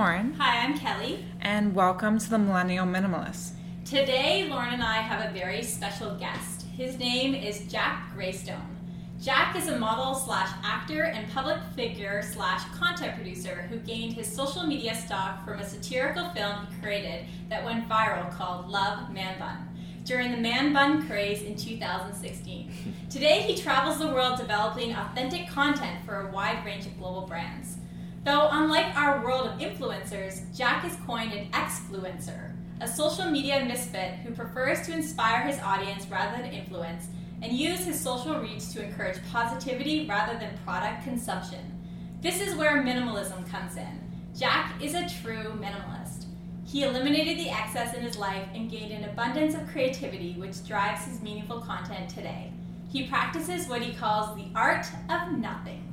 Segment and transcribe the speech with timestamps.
[0.00, 0.32] Lauren.
[0.38, 1.26] Hi, I'm Kelly.
[1.42, 3.50] And welcome to the Millennial Minimalist.
[3.84, 6.64] Today, Lauren and I have a very special guest.
[6.74, 8.78] His name is Jack Greystone.
[9.20, 14.26] Jack is a model slash actor and public figure slash content producer who gained his
[14.26, 19.38] social media stock from a satirical film he created that went viral called Love Man
[19.38, 19.68] Bun
[20.06, 22.72] during the man bun craze in 2016.
[23.10, 27.76] Today, he travels the world developing authentic content for a wide range of global brands.
[28.22, 34.16] Though, unlike our world of influencers, Jack is coined an exfluencer, a social media misfit
[34.16, 37.06] who prefers to inspire his audience rather than influence
[37.40, 41.78] and use his social reach to encourage positivity rather than product consumption.
[42.20, 44.00] This is where minimalism comes in.
[44.38, 46.26] Jack is a true minimalist.
[46.66, 51.06] He eliminated the excess in his life and gained an abundance of creativity which drives
[51.06, 52.52] his meaningful content today.
[52.90, 55.89] He practices what he calls the art of nothing.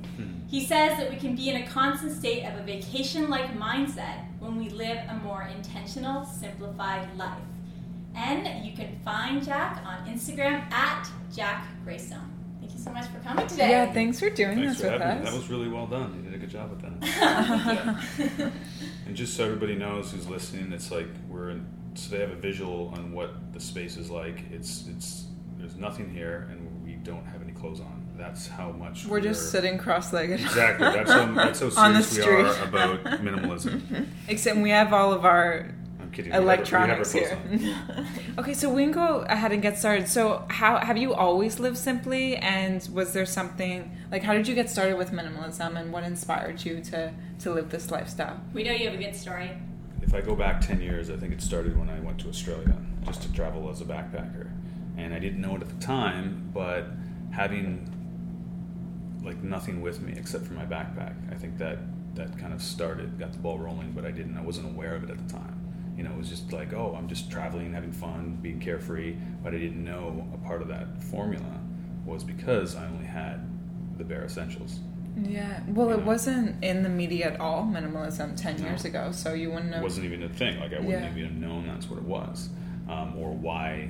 [0.50, 4.26] He says that we can be in a constant state of a vacation like mindset
[4.40, 7.38] when we live a more intentional, simplified life.
[8.16, 12.31] And you can find Jack on Instagram at Jack Greystone.
[12.59, 13.70] Thank you so much for coming today.
[13.72, 15.20] Yeah, thanks for doing Thanks this for with us.
[15.20, 15.26] me.
[15.26, 16.16] That was really well done.
[16.16, 18.52] You did a good job with that.
[19.06, 22.36] And just so everybody knows who's listening, it's like we're in, so they have a
[22.36, 24.44] visual on what the space is like.
[24.52, 28.05] It's it's there's nothing here, and we don't have any clothes on.
[28.17, 30.39] That's how much We're just sitting cross-legged.
[30.39, 30.88] Exactly.
[30.88, 34.08] That's how, that's how On the serious we are about minimalism.
[34.27, 36.31] Except we have all of our I'm kidding.
[36.31, 37.77] we have electronics we have here.
[38.39, 40.08] okay, so we can go ahead and get started.
[40.08, 42.36] So, how have you always lived simply?
[42.38, 46.64] And was there something like how did you get started with minimalism, and what inspired
[46.66, 48.39] you to to live this lifestyle?
[48.53, 49.52] we know you have a good story.
[50.02, 52.77] If I go back 10 years, I think it started when I went to Australia
[53.05, 54.49] just to travel as a backpacker.
[54.98, 56.88] And I didn't know it at the time, but
[57.31, 57.88] having
[59.23, 61.80] like nothing with me except for my backpack, I think that
[62.16, 65.04] that kind of started, got the ball rolling, but I didn't, I wasn't aware of
[65.04, 65.54] it at the time.
[65.95, 69.54] You know, it was just like, oh, I'm just traveling, having fun, being carefree, but
[69.54, 71.60] I didn't know a part of that formula
[72.05, 73.42] was because I only had
[73.98, 74.80] the bare essentials.
[75.20, 75.61] Yeah.
[75.67, 77.64] Well, it wasn't in the media at all.
[77.66, 78.67] Minimalism ten No.
[78.67, 80.60] years ago, so you wouldn't It wasn't even a thing.
[80.60, 81.10] Like I wouldn't Yeah.
[81.11, 82.50] even have known that's what it was,
[82.88, 83.89] um, or why,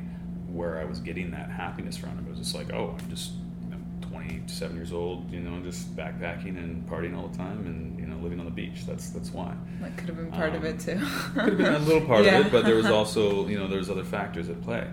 [0.52, 2.18] where I was getting that happiness from.
[2.20, 3.32] It was just like, oh, I'm just
[3.64, 3.78] you know,
[4.10, 8.18] 27 years old, you know, just backpacking and partying all the time, and you know,
[8.18, 8.86] living on the beach.
[8.86, 9.54] That's that's why.
[9.82, 11.00] That could have been part of Um, it too.
[11.34, 12.40] Could have been a little part Yeah.
[12.40, 14.88] of it, but there was also, you know, there's other factors at play.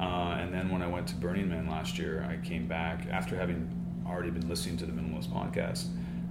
[0.00, 3.34] Uh, and then when I went to Burning Man last year, I came back after
[3.36, 3.68] having
[4.06, 5.86] already been listening to the Minimalist podcast.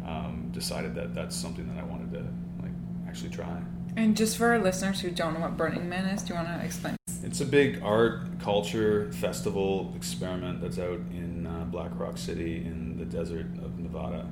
[0.05, 2.19] Um, decided that that's something that I wanted to
[2.61, 2.71] like
[3.09, 3.61] actually try.
[3.97, 6.47] And just for our listeners who don't know what Burning Man is, do you want
[6.47, 6.95] to explain?
[7.27, 12.97] It's a big art, culture, festival experiment that's out in uh, Black Rock City in
[12.97, 14.25] the desert of Nevada.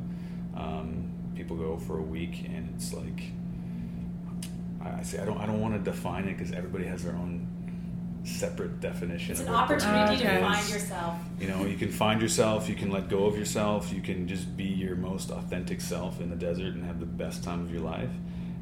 [0.56, 3.24] Um, people go for a week, and it's like
[4.82, 7.16] I I say I don't I don't want to define it because everybody has their
[7.16, 7.46] own
[8.24, 9.32] separate definition.
[9.32, 11.20] It's of an opportunity to find yourself.
[11.38, 14.56] You know, you can find yourself, you can let go of yourself, you can just
[14.56, 17.82] be your most authentic self in the desert and have the best time of your
[17.82, 18.12] life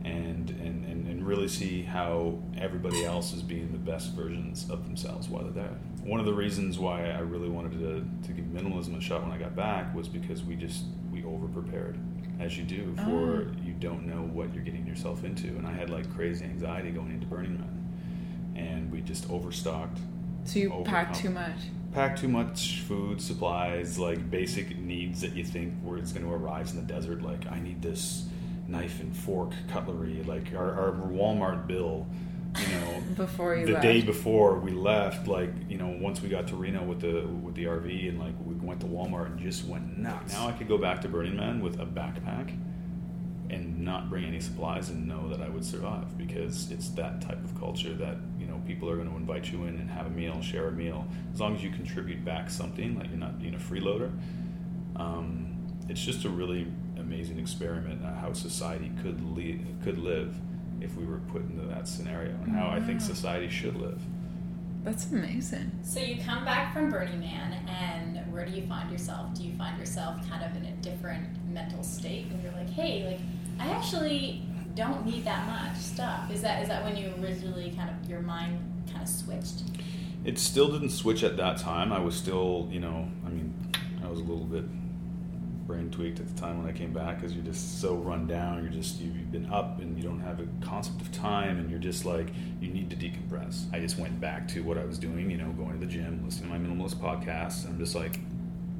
[0.03, 4.84] and and, and, and really see how everybody else is being the best versions of
[4.86, 5.78] themselves while they're there.
[6.03, 9.31] One of the reasons why I really wanted to, to give minimalism a shot when
[9.31, 11.97] I got back was because we just we over prepared
[12.40, 13.52] as you do for Oh.
[13.63, 17.12] you don't know what you're getting yourself into and I had like crazy anxiety going
[17.12, 20.00] into Burning Man and we just overstocked
[20.44, 20.84] So you Overcome.
[20.94, 21.56] packed too much.
[21.94, 26.34] pack too much food, supplies, like basic needs that you think where it's going to
[26.34, 27.22] arise in the desert.
[27.22, 28.25] Like I need this
[28.73, 30.23] knife and fork, cutlery.
[30.23, 32.07] Like our, our Walmart bill,
[32.59, 33.84] you know, Before you the left.
[33.84, 35.28] day before we left.
[35.28, 38.33] Like you know, once we got to Reno with the with the RV and like
[38.45, 40.33] we went to Walmart and just went nuts.
[40.33, 42.57] Now I could go back to Burning Man with a backpack
[43.50, 47.44] and not bring any supplies and know that I would survive because it's that type
[47.44, 50.09] of culture that you know people are going to invite you in and have a
[50.09, 51.07] meal, share a meal.
[51.33, 54.12] As long as you contribute back something, like you're not being a freeloader.
[54.95, 55.50] Um,
[55.89, 56.68] it's just a really
[57.03, 60.35] amazing experiment at how society could le- could live
[60.81, 64.01] if we were put into that scenario, and how I think society should live.
[64.83, 65.71] That's amazing.
[65.81, 69.33] So you come back from Burning Man, and where do you find yourself?
[69.33, 73.05] Do you find yourself kind of in a different mental state and you're like, hey,
[73.07, 73.19] like
[73.65, 74.44] I actually
[74.75, 76.29] don't need that much stuff?
[76.31, 78.59] Is that is that when you originally kind of your mind
[78.91, 79.63] kind of switched?
[80.25, 81.94] It still didn't switch at that time.
[81.94, 83.53] I was still, you know, I mean,
[84.03, 84.65] I was a little bit
[85.74, 88.64] brain tweaked at the time when I came back because you're just so run down.
[88.64, 91.80] You're just you've been up and you don't have a concept of time, and you're
[91.80, 92.28] just like
[92.62, 93.66] you need to decompress.
[93.74, 96.22] I just went back to what I was doing, you know, going to the gym,
[96.24, 97.66] listening to my minimalist podcasts.
[97.66, 98.20] I'm just like,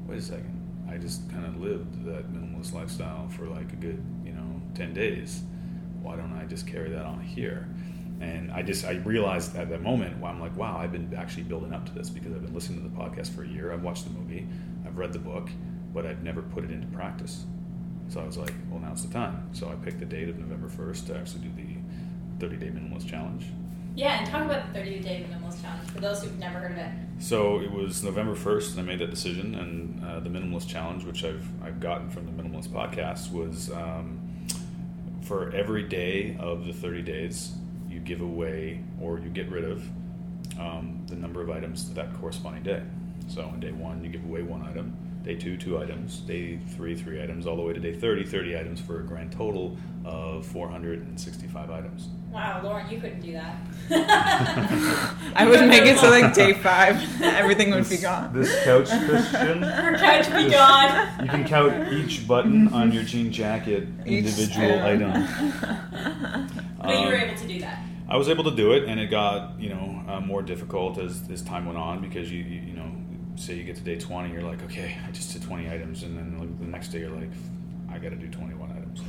[0.06, 0.60] wait a second.
[0.88, 4.94] I just kind of lived that minimalist lifestyle for like a good, you know, ten
[4.94, 5.42] days.
[6.00, 7.68] why don't I just carry that on here?
[8.20, 11.42] And I just I realized at that moment, well, I'm like, wow, I've been actually
[11.42, 13.72] building up to this because I've been listening to the podcast for a year.
[13.72, 14.46] I've watched the movie,
[14.86, 15.50] I've read the book,
[15.94, 17.44] but I'd never put it into practice.
[18.08, 19.48] So I was like, well, now's the time.
[19.52, 23.08] So I picked the date of November 1st to actually do the 30 day minimalist
[23.08, 23.46] challenge.
[23.96, 26.78] Yeah, and talk about the 30 day minimalist challenge for those who've never heard of
[26.78, 26.90] it.
[27.20, 29.54] So it was November 1st, and I made that decision.
[29.54, 34.20] And uh, the minimalist challenge, which I've, I've gotten from the minimalist podcast, was um,
[35.22, 37.52] for every day of the 30 days,
[37.88, 39.88] you give away or you get rid of
[40.58, 42.82] um, the number of items to that corresponding day.
[43.28, 44.96] So on day one, you give away one item.
[45.24, 46.18] Day two, two items.
[46.18, 47.46] Day three, three items.
[47.46, 49.74] All the way to day 30, 30 items for a grand total
[50.04, 52.08] of 465 items.
[52.30, 53.56] Wow, Lauren, you couldn't do that.
[55.34, 57.00] I would make it to like day five.
[57.22, 58.34] Everything would be gone.
[58.34, 59.62] This couch cushion.
[59.62, 61.24] Her couch be gone.
[61.24, 64.82] You can count each button on your jean jacket Each individual spoon.
[64.82, 66.50] item.
[66.82, 67.82] But you were Um, able to do that.
[68.06, 71.22] I was able to do it, and it got you know uh, more difficult as,
[71.30, 72.90] as time went on because you, you you know
[73.36, 76.16] say you get to day twenty, you're like okay, I just did twenty items, and
[76.16, 77.30] then the next day you're like
[77.90, 79.00] I got to do twenty one items.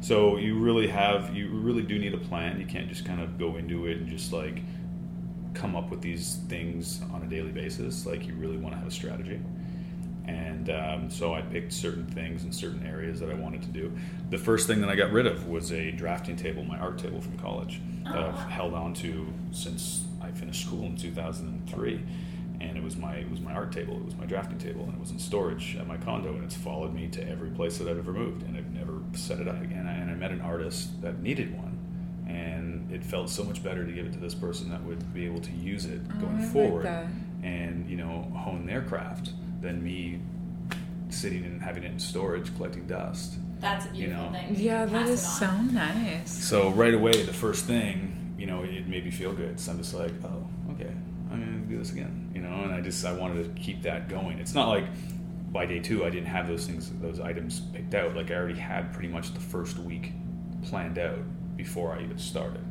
[0.00, 2.60] So you really have you really do need a plan.
[2.60, 4.60] You can't just kind of go into it and just like
[5.54, 8.06] come up with these things on a daily basis.
[8.06, 9.40] Like you really want to have a strategy.
[10.26, 13.92] And um, so I picked certain things in certain areas that I wanted to do.
[14.30, 17.20] The first thing that I got rid of was a drafting table, my art table
[17.20, 22.02] from college, that I've held on to since I finished school in 2003.
[22.60, 24.94] And it was my it was my art table, it was my drafting table, and
[24.94, 27.88] it was in storage at my condo, and it's followed me to every place that
[27.88, 29.86] I've ever moved, and I've never set it up again.
[29.86, 31.78] And I met an artist that needed one,
[32.28, 35.26] and it felt so much better to give it to this person that would be
[35.26, 37.06] able to use it Oh, going I forward that.
[37.42, 40.20] and you know hone their craft than me
[41.08, 43.34] sitting and having it in storage collecting dust.
[43.60, 44.38] That's a You beautiful know.
[44.38, 44.54] thing.
[44.56, 46.30] Yeah, that Pass is it so nice.
[46.44, 49.58] So right away, the first thing, you know, it made me feel good.
[49.60, 50.45] So I'm just like, oh,
[51.86, 52.62] this again, you know.
[52.62, 54.38] And I just I wanted to keep that going.
[54.38, 54.84] It's not like
[55.52, 58.14] by day two I didn't have those things, those items picked out.
[58.14, 60.12] Like I already had pretty much the first week
[60.62, 61.20] planned out
[61.56, 62.64] before I even started,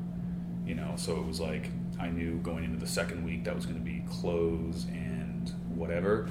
[0.65, 0.93] you know.
[0.95, 1.69] So it was like
[1.99, 6.29] I knew going into the second week that was going to be clothes and whatever.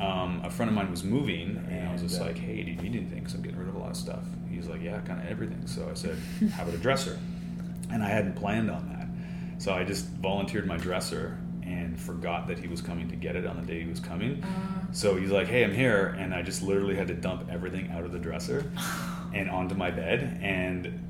[0.00, 2.70] Um, a friend of mine was moving, and I was just uh, like, "Hey, do
[2.70, 3.18] you need anything?
[3.18, 5.66] Because I'm getting rid of a lot of stuff." He's like, "Yeah, kind of everything."
[5.66, 6.16] So I said,
[6.52, 7.18] "How about a dresser?"
[7.90, 11.36] And I hadn't planned on that, so I just volunteered my dresser
[11.70, 14.42] and forgot that he was coming to get it on the day he was coming.
[14.42, 14.86] Uh-huh.
[14.92, 18.04] So he's like, "Hey, I'm here," and I just literally had to dump everything out
[18.04, 18.70] of the dresser
[19.34, 21.06] and onto my bed, and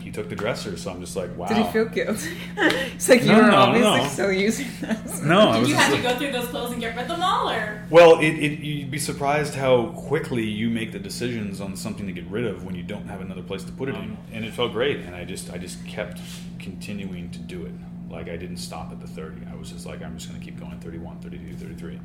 [0.00, 0.76] he took the dresser.
[0.76, 2.36] So I'm just like, "Wow." Did he feel guilty?
[2.58, 4.08] it's like you No, were no, obviously no.
[4.08, 5.22] still using this.
[5.22, 7.02] No, I Did was you just have to go through those clothes and get rid
[7.04, 10.98] of them all, or Well, it, it, you'd be surprised how quickly you make the
[10.98, 13.88] decisions on something to get rid of when you don't have another place to put
[13.88, 14.18] it in.
[14.32, 16.20] And it felt great, and I just I just kept
[16.58, 17.72] continuing to do it.
[18.14, 19.46] Like I didn't stop at the 30.
[19.50, 22.00] I was just like I'm just going to keep going 31, 32, 33.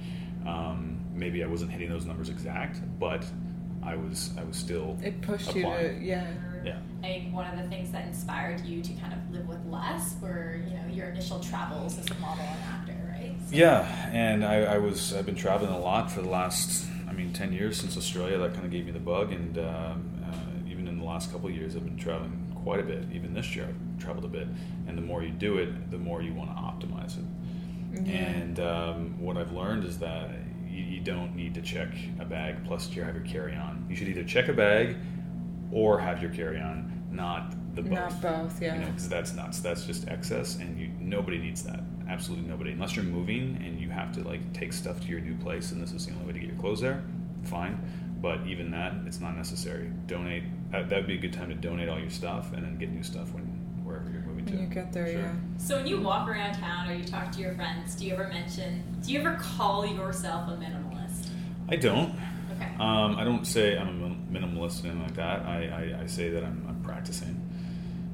[0.48, 3.24] Um, maybe I wasn't hitting those numbers exact, but
[3.84, 6.28] I was I was still It pushed you to yeah.
[6.66, 6.80] Yeah.
[7.00, 10.16] I think one of the things that inspired you to kind of live with less
[10.22, 13.34] were, you know, your initial travels as a model and actor, right?
[13.50, 17.14] So- Yeah, and I, I was I've been traveling a lot for the last I
[17.14, 18.38] mean ten years since Australia.
[18.40, 21.48] That kind of gave me the bug, and um, uh, even in the last couple
[21.50, 23.04] of years, I've been traveling quite a bit.
[23.12, 24.48] Even this year, I've traveled a bit.
[24.88, 27.26] And the more you do it, the more you want to optimize it.
[28.06, 28.14] Yeah.
[28.14, 30.30] And um, what I've learned is that
[30.68, 31.88] you, you don't need to check
[32.20, 33.88] a bag plus you have your carry on.
[33.90, 34.98] You should either check a bag
[35.72, 37.92] or have your carry on, not the both.
[37.92, 38.76] Not both, yeah.
[38.76, 39.62] You know, because that's nuts.
[39.62, 41.80] That's just excess, and you nobody needs that.
[42.08, 45.36] Absolutely nobody, unless you're moving and you have to like take stuff to your new
[45.38, 47.02] place, and this is the only way to get your clothes there.
[47.46, 47.80] Fine,
[48.22, 49.90] but even that, it's not necessary.
[50.06, 50.44] Donate.
[50.72, 53.04] That would be a good time to donate all your stuff, and then get new
[53.04, 53.44] stuff when
[53.84, 54.54] wherever you're moving to.
[54.54, 55.22] When you get there, Sure.
[55.22, 55.34] yeah.
[55.58, 58.28] So when you walk around town or you talk to your friends, do you ever
[58.28, 61.28] mention, do you ever call yourself a minimalist?
[61.70, 62.14] I don't.
[62.56, 62.70] Okay.
[62.80, 65.42] Um, I don't say I'm a minimalist or anything like that.
[65.46, 67.42] I, I, I say that I'm, I'm practicing.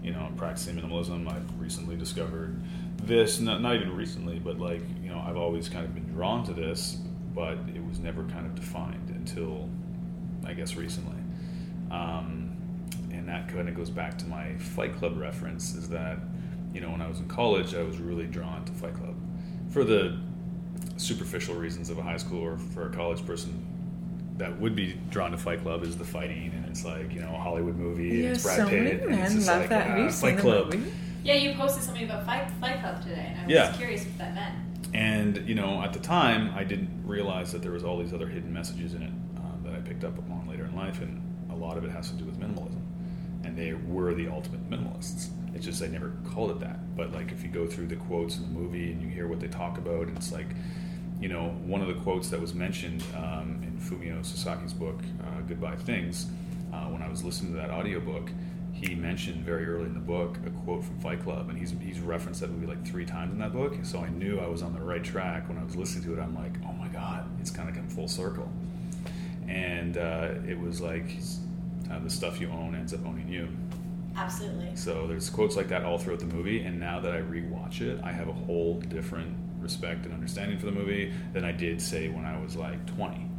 [0.02, 1.28] You know, I'm practicing minimalism.
[1.32, 2.62] I've recently discovered
[3.04, 6.44] this, not, not even recently, but like, you know, I've always kind of been drawn
[6.46, 6.98] to this,
[7.34, 9.68] but it was never kind of defined until,
[10.46, 11.18] I guess, recently.
[11.92, 12.45] Um,
[13.26, 16.20] and that kind of goes back to my Fight Club reference is that,
[16.74, 19.16] you know, when I was in college, I was really drawn to Fight Club
[19.70, 20.16] for the
[20.98, 23.66] superficial reasons of a high school or for a college person
[24.38, 27.34] that would be drawn to Fight Club is the fighting and it's like you know
[27.34, 29.60] a Hollywood movie and Yeah, it's Brad so Pitt many and it's men just love
[29.62, 29.88] like, that.
[29.88, 30.74] Have you Fight Club.
[30.74, 30.92] movie?
[31.24, 33.74] Yeah, you posted something about Fight, Fight Club today, and I was Yeah.
[33.76, 34.56] curious what that meant.
[34.94, 38.28] And you know at the time I didn't realize that there was all these other
[38.28, 41.56] hidden messages in it um, that I picked up upon later in life and a
[41.56, 42.82] lot of it has to do with minimalism.
[43.46, 45.30] And they were the ultimate minimalists.
[45.54, 46.96] It's just I never called it that.
[46.96, 49.40] But like if you go through the quotes in the movie and you hear what
[49.40, 50.48] they talk about, it's like,
[51.20, 55.42] you know, one of the quotes that was mentioned um, in Fumio Sasaki's book, uh,
[55.48, 56.28] Goodbye Things,
[56.74, 58.30] uh, when I was listening to that audiobook,
[58.74, 62.02] he mentioned very early in the book a quote from Fight Club, and he's he's
[62.02, 63.74] referenced that movie like three times in that book.
[63.84, 66.22] So I knew I was on the right track when I was listening to it.
[66.22, 68.52] I'm like, oh my god, it's kind of come full circle.
[69.48, 71.06] And uh, it was like
[71.92, 73.48] uh, the stuff you own ends up owning you.
[74.16, 74.76] Absolutely.
[74.76, 78.00] So there's quotes like that all throughout the movie, and now that I rewatch it,
[78.04, 82.08] I have a whole different respect and understanding for the movie than I did say
[82.08, 83.30] when I was like 20.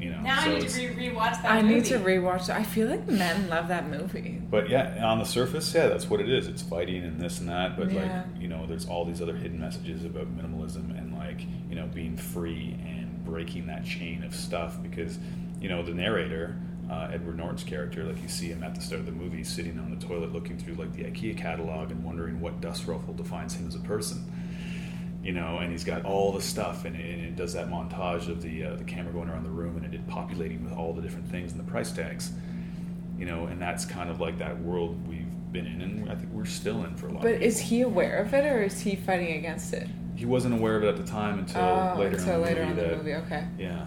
[0.00, 1.48] You know, Now so I need to re- rewatch that movie.
[1.48, 1.74] I movie.
[1.74, 2.50] need to rewatch it.
[2.50, 4.40] I feel like men love that movie.
[4.48, 6.46] But yeah, on the surface, yeah, that's what it is.
[6.46, 7.76] It's fighting and this and that.
[7.76, 8.02] But Yeah.
[8.32, 11.86] like, you know, there's all these other hidden messages about minimalism and like, you know,
[11.86, 14.80] being free and breaking that chain of stuff.
[14.84, 15.18] Because,
[15.60, 16.56] you know, the narrator,
[16.90, 19.78] uh, Edward Norton's character, like you see him at the start of the movie, sitting
[19.78, 23.54] on the toilet looking through like the IKEA catalog and wondering what dust ruffle defines
[23.54, 24.32] him as a person.
[25.22, 28.28] You know, and he's got all the stuff, and it, and it does that montage
[28.28, 31.02] of the uh, the camera going around the room, and it populating with all the
[31.02, 32.32] different things and the price tags
[33.18, 36.32] you know, and that's kind of like that world we've been in, and I think
[36.32, 37.22] we're still in for a lot.
[37.22, 39.88] But is he aware of it or is he fighting against it?
[40.14, 42.62] He wasn't aware of it at the time until oh, later until in the later
[42.62, 43.14] on the movie.
[43.14, 43.46] Okay.
[43.58, 43.86] Yeah,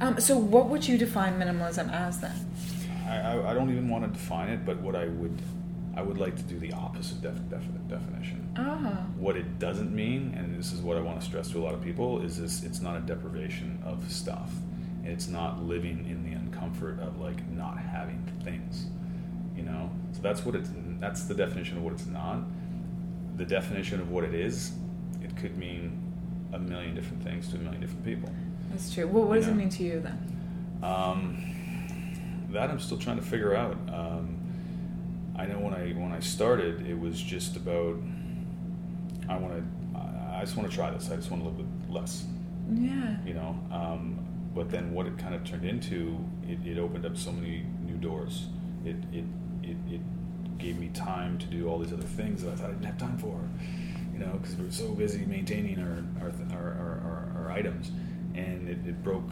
[0.00, 2.34] Um, so, what would you define minimalism as then?
[3.08, 5.40] I, I, don't even want to define it, but what I would,
[5.96, 8.52] I would like to do the opposite def, def, definition.
[8.56, 9.06] Ah.
[9.16, 11.74] What it doesn't mean, and this is what I want to stress to a lot
[11.74, 14.52] of people, is this: it's not a deprivation of stuff.
[15.04, 18.86] It's not living in the uncomfort of like not having things.
[19.56, 20.70] You know, so that's what it's.
[21.00, 22.42] That's the definition of what it's not.
[23.36, 24.72] The definition of what it is,
[25.22, 26.04] it could mean
[26.52, 28.30] a million different things to a million different people.
[28.70, 29.06] That's true.
[29.06, 29.52] Well, what does Yeah.
[29.52, 30.18] it mean to you then?
[30.82, 31.36] Um,
[32.50, 33.76] that I'm still trying to figure out.
[33.92, 34.36] Um,
[35.36, 37.96] I know when I when I started, it was just about
[39.28, 39.64] I want to.
[40.34, 41.10] I just want to try this.
[41.10, 42.24] I just want to live with less.
[42.72, 43.16] Yeah.
[43.26, 43.58] You know.
[43.72, 44.18] Um,
[44.54, 47.96] but then what it kind of turned into, it, it opened up so many new
[47.96, 48.46] doors.
[48.84, 49.24] It it,
[49.62, 50.00] it it
[50.58, 52.98] gave me time to do all these other things that I thought I didn't have
[52.98, 53.38] time for.
[54.12, 57.00] You know, because we were so busy maintaining our our our, our,
[57.36, 57.90] our, our items,
[58.38, 59.30] and it, it broke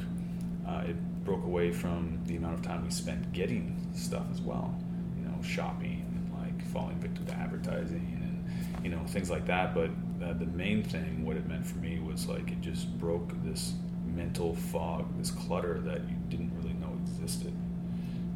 [0.67, 4.75] uh, it broke away from the amount of time we spent getting stuff as well.
[5.17, 9.75] You know, shopping and like falling victim to advertising and you know things like that.
[9.75, 9.91] But
[10.25, 13.75] uh, the main thing, what it meant for me was like it just broke this
[14.05, 17.55] mental fog, this clutter that you didn't really know existed.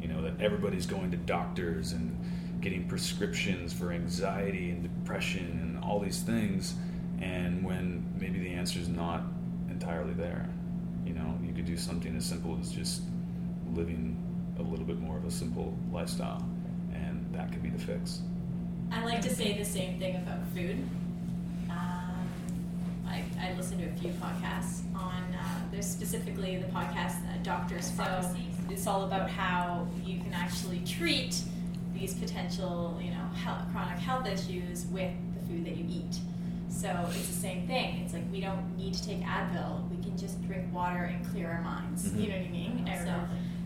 [0.01, 2.17] You know that everybody's going to doctors and
[2.61, 6.75] getting prescriptions for anxiety and depression and all these things,
[7.19, 9.23] and when maybe the answer is not
[9.69, 10.47] entirely there.
[11.11, 13.01] You know, you could do something as simple as just
[13.73, 14.15] living
[14.57, 16.41] a little bit more of a simple lifestyle,
[16.93, 18.21] and that could be the fix.
[18.93, 20.77] I like to say the same thing about food.
[21.69, 22.29] Um,
[23.05, 27.91] I, I listen to a few podcasts on, uh, there's specifically the podcast uh, Doctor's
[27.91, 28.45] Farmacy.
[28.69, 31.41] It's all about how you can actually treat
[31.93, 36.19] these potential, you know, health, chronic health issues with the food that you eat.
[36.69, 38.01] So it's the same thing.
[38.05, 39.89] It's like we don't need to take Advil.
[40.01, 42.09] We can just drink water and clear our minds.
[42.09, 42.21] Mhm.
[42.21, 42.89] You know what I mean?
[43.05, 43.13] So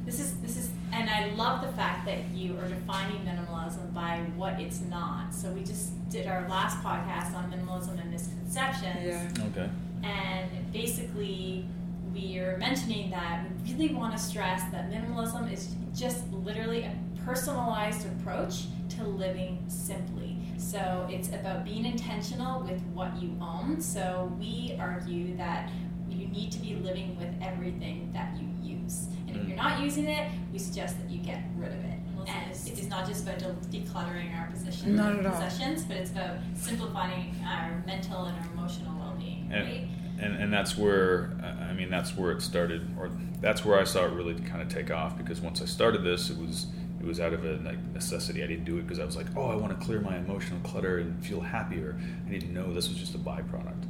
[0.06, 4.20] this is this is, and I love the fact that you are defining minimalism by
[4.36, 5.34] what it's not.
[5.34, 9.46] So we just did our last podcast on minimalism and misconceptions, Yeah.
[9.48, 9.70] Okay.
[10.04, 11.66] and basically
[12.14, 16.94] we are mentioning that we really want to stress that minimalism is just literally a
[17.26, 20.38] personalized approach to living simply.
[20.58, 23.82] So it's about being intentional with what you own.
[23.82, 25.70] So we argue that
[26.16, 29.08] you need to be living with everything that you use.
[29.28, 29.48] And if mm.
[29.50, 32.00] you're not using it, we suggest that you get rid of it.
[32.28, 35.34] And it's, it's not just about decluttering our position, Not at all.
[35.34, 39.88] possessions, but it's about simplifying our mental and our emotional well-being, And, right?
[40.20, 41.32] and and that's where
[41.70, 44.70] I mean that's where it started, or that's where I saw it really kind of
[44.70, 45.18] take off.
[45.18, 46.68] Because once I started this, it was
[47.00, 48.44] it was out of a like, necessity.
[48.44, 50.60] I didn't do it because I was like, oh, I want to clear my emotional
[50.62, 51.96] clutter and feel happier.
[52.26, 53.84] I didn't know this was just a byproduct.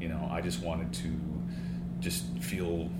[0.00, 1.12] You know, I just wanted to
[2.00, 2.90] just feel.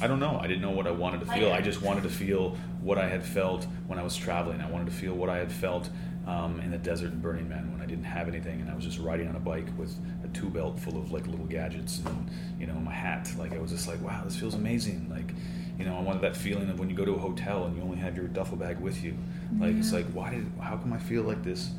[0.00, 0.38] I don't know.
[0.38, 1.52] I didn't know what I wanted to feel.
[1.52, 4.60] I just wanted to feel what I had felt when I was traveling.
[4.60, 5.88] I wanted to feel what I had felt
[6.26, 8.84] um, in the desert in Burning Man when I didn't have anything and I was
[8.84, 12.30] just riding on a bike with a two belt full of like little gadgets and
[12.58, 13.30] you know my hat.
[13.38, 15.08] Like I was just like, wow, this feels amazing.
[15.08, 15.32] Like
[15.78, 17.82] you know, I wanted that feeling of when you go to a hotel and you
[17.82, 19.16] only have your duffel bag with you.
[19.58, 20.50] Like it's like, why did?
[20.60, 21.70] How come I feel like this?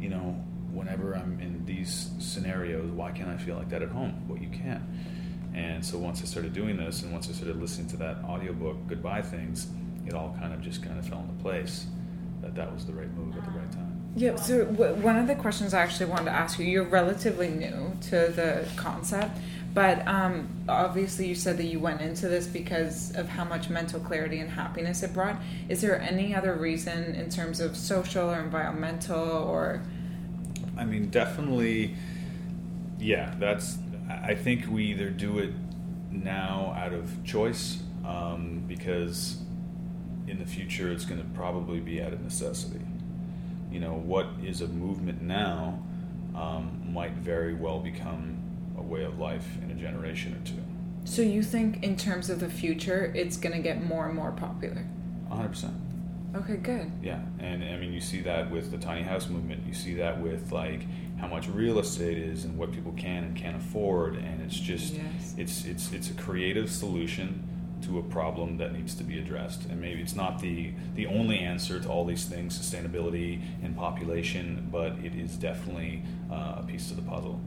[0.00, 4.26] You know, whenever I'm in these scenarios, why can't I feel like that at home?
[4.28, 4.86] Well, you can.
[5.54, 8.86] And so once I started doing this, and once I started listening to that audiobook,
[8.88, 9.66] Goodbye Things,
[10.06, 11.86] it all kind of just kind of fell into place
[12.40, 14.00] that that was the right move at the right time.
[14.16, 17.48] Yeah, so w- one of the questions I actually wanted to ask you, you're relatively
[17.48, 19.38] new to the concept,
[19.72, 24.00] but um, obviously you said that you went into this because of how much mental
[24.00, 25.40] clarity and happiness it brought.
[25.68, 29.82] Is there any other reason in terms of social or environmental or.
[30.76, 31.94] I mean, definitely,
[32.98, 35.52] yeah, that's, I think we either do it
[36.10, 39.38] now out of choice um, because
[40.26, 42.84] in the future it's going to probably be out of necessity.
[43.70, 45.82] You know, what is a movement now
[46.34, 48.38] um, might very well become
[48.76, 50.62] a way of life in a generation or two.
[51.04, 54.32] So you think in terms of the future it's going to get more and more
[54.32, 54.86] popular?
[55.30, 55.70] 100%.
[56.34, 56.90] Okay, good.
[57.02, 59.66] Yeah, and I mean, you see that with the tiny house movement.
[59.66, 60.86] You see that with like
[61.18, 64.94] how much real estate is and what people can and can't afford, and it's just
[64.94, 65.34] Yes.
[65.36, 67.48] it's it's it's a creative solution
[67.82, 69.66] to a problem that needs to be addressed.
[69.68, 74.68] And maybe it's not the the only answer to all these things, sustainability and population,
[74.72, 77.40] but it is definitely uh, a piece to the puzzle.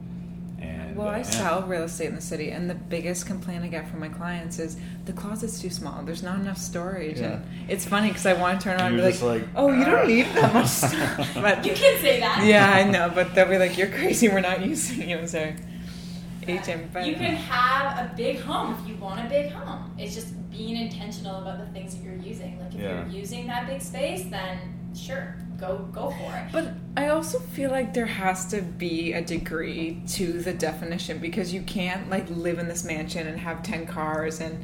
[0.65, 1.23] And Well, I yeah.
[1.23, 4.59] sell real estate in the city, and the biggest complaint I get from my clients
[4.59, 6.01] is the closet's too small.
[6.03, 7.67] There's not enough storage, and Yeah.
[7.67, 10.07] it's funny because I want to turn around and be like, like, "Oh, you don't
[10.07, 12.43] need that much stuff." But You can't say that.
[12.45, 14.29] yeah, I know, but they'll be like, "You're crazy.
[14.29, 15.55] We're not using you." Sorry,
[16.47, 19.91] agent, but you can have a big home if you want a big home.
[19.97, 22.59] It's just being intentional about the things that you're using.
[22.59, 22.89] Like if Yeah.
[23.05, 24.57] you're using that big space, then
[24.95, 26.51] sure, go go for it.
[26.51, 31.53] But I also feel like there has to be a degree to the definition because
[31.53, 34.63] you can't like live in this mansion and have ten cars and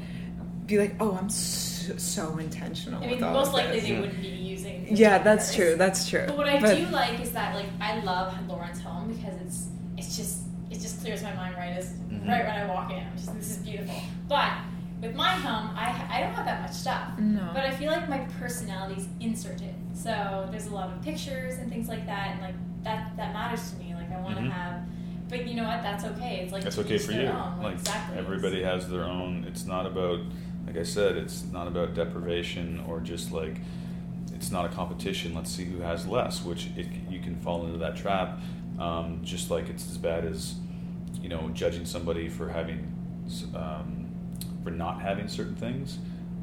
[0.68, 3.90] be like, "Oh, I'm so, so intentional." I mean, with all most of likely this."
[3.90, 4.88] they wouldn't be using.
[4.96, 5.56] Yeah, the that's cars.
[5.56, 5.76] true.
[5.76, 6.24] That's true.
[6.28, 9.68] But what I do like is that like I love Lauren's home because it's
[9.98, 12.28] it's just it just clears my mind right as Mhm.
[12.28, 13.00] right when I walk in.
[13.00, 13.96] I'm just this is beautiful.
[14.30, 14.52] But
[15.02, 17.18] with my home, I I don't have that much stuff.
[17.18, 17.50] No.
[17.54, 19.74] But I feel like my personality's inserted.
[19.94, 23.72] So there's a lot of pictures and things like that, and like that that matters
[23.72, 23.94] to me.
[23.96, 24.52] Like I want to Mhm.
[24.52, 24.82] have.
[25.30, 25.82] But you know what?
[25.82, 26.42] That's okay.
[26.44, 27.28] It's like That's okay for you.
[27.28, 27.62] own.
[27.64, 28.18] Like exactly.
[28.18, 29.46] everybody has their own.
[29.48, 30.20] It's not about,
[30.68, 33.56] like I said, it's not about deprivation or just like,
[34.36, 35.34] it's not a competition.
[35.34, 36.44] Let's see who has less.
[36.44, 38.40] Which it, you can fall into that trap.
[38.78, 40.56] Um, just like it's as bad as,
[41.22, 42.92] you know, judging somebody for having,
[43.56, 44.01] um,
[44.64, 45.98] for not having certain things.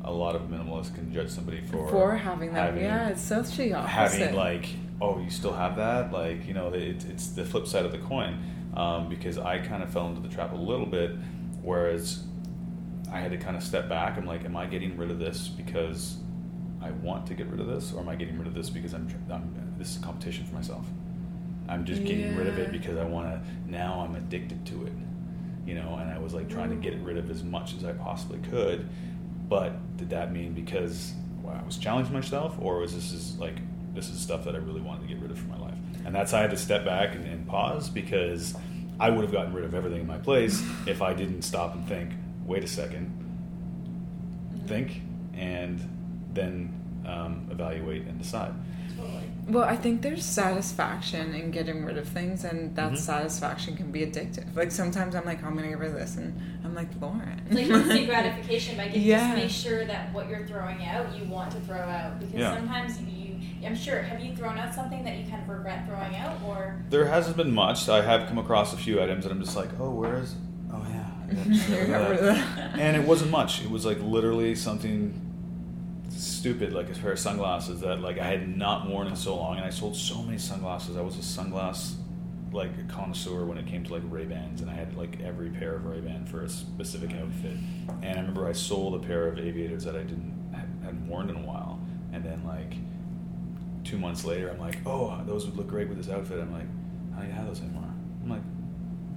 [0.05, 2.67] A lot of minimalists can judge somebody for for having that.
[2.67, 3.91] having- yeah, it's such the opposite.
[4.19, 4.69] having like
[5.01, 7.99] oh you still have that like you know it, it's the flip side of the
[7.99, 8.37] coin
[8.75, 11.13] um, because i kind of fell into the trap a little bit
[11.63, 12.25] whereas
[13.13, 15.47] i had to kind of step back i'm like am i getting rid of this
[15.47, 16.17] because
[16.83, 18.93] i want to get rid of this or am i getting rid of this because
[18.93, 20.85] i'm, I'm this is a competition for myself
[21.69, 24.93] i'm just getting rid of it because i want to now i'm addicted to it
[25.69, 27.93] you know and i was like trying to get rid of as much as i
[27.93, 28.89] possibly could
[29.49, 31.13] but did that mean because
[31.57, 33.57] I was challenging myself, or was this is like
[33.95, 35.75] this is stuff that I really wanted to get rid of from my life?
[36.05, 38.55] And that's why I had to step back and, and pause because
[39.01, 41.87] I would have gotten rid of everything in my place if I didn't stop and
[41.89, 42.13] think,
[42.45, 43.15] wait a second,
[44.67, 45.03] think,
[45.35, 45.81] and
[46.33, 48.53] then um, evaluate and decide.
[49.49, 49.55] Totally.
[49.65, 52.99] Well, I think there's satisfaction in getting rid of things, and that Mhm.
[52.99, 54.55] satisfaction can be addictive.
[54.55, 57.41] Like sometimes I'm like, I'm gonna get rid of this, and I'm like, Lauren.
[57.47, 59.19] It's like instant gratification by getting Yeah.
[59.29, 62.55] just make sure that what you're throwing out you want to throw out because Yeah.
[62.55, 63.15] sometimes you
[63.65, 66.77] I'm sure have you thrown out something that you kind of regret throwing out or
[66.91, 67.89] There hasn't been much.
[67.89, 70.37] I have come across a few items that I'm just like, oh, where is?
[70.73, 72.57] Oh yeah, I gotta just get rid Got of rid of that.
[72.57, 72.79] that.
[72.79, 73.61] and it wasn't much.
[73.65, 75.13] It was like literally something
[76.23, 79.57] stupid, like a pair of sunglasses that like I had not worn in so long,
[79.57, 80.97] and I sold so many sunglasses.
[80.97, 81.95] I was a sunglass
[82.53, 85.51] like a connoisseur when it came to like Ray Bans, and I had like every
[85.51, 87.57] pair of Ray Ban for a specific outfit.
[88.03, 90.37] And I remember I sold a pair of aviators that I didn't
[90.83, 91.81] hadn't worn in a while,
[92.13, 92.75] and then like
[93.85, 96.41] two months later, I'm like, oh, those would look great with this outfit.
[96.41, 96.67] I'm like,
[97.17, 97.85] I don't have those anymore.
[98.23, 98.43] I'm like,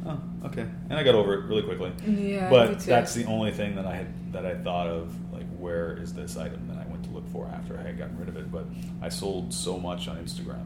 [0.05, 1.91] oh, okay, and I got over it really quickly.
[2.05, 5.97] Yeah, but that's the only thing that I had that I thought of like where
[5.97, 6.80] is this item that I went to
[7.21, 8.51] look for after I had gotten rid of it.
[8.51, 8.65] But
[9.01, 10.65] I sold so much on Instagram.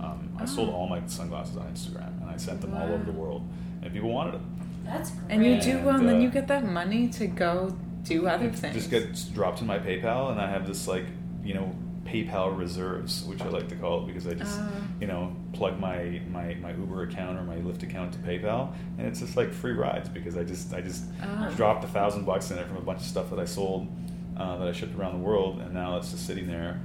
[0.00, 0.72] Um, I sold Oh.
[0.72, 3.42] all my sunglasses on Instagram, and I sent them all over the world,
[3.82, 4.52] and people wanted them.
[4.84, 5.30] that's great.
[5.30, 8.26] And you do And, well, and then uh, you get that money to go do
[8.28, 8.74] other It things.
[8.74, 11.06] Just gets dropped in my PayPal, and I have this like
[11.42, 14.70] you know PayPal reserves, which I like to call it because I just Ah.
[15.00, 19.06] you know plug my, my my Uber account or my Lyft account to PayPal, and
[19.08, 21.50] it's just like free rides because I just I just Ah.
[21.56, 23.88] dropped a thousand bucks in it from a bunch of stuff that I sold
[24.36, 26.80] uh, that I shipped around the world, and now it's just sitting there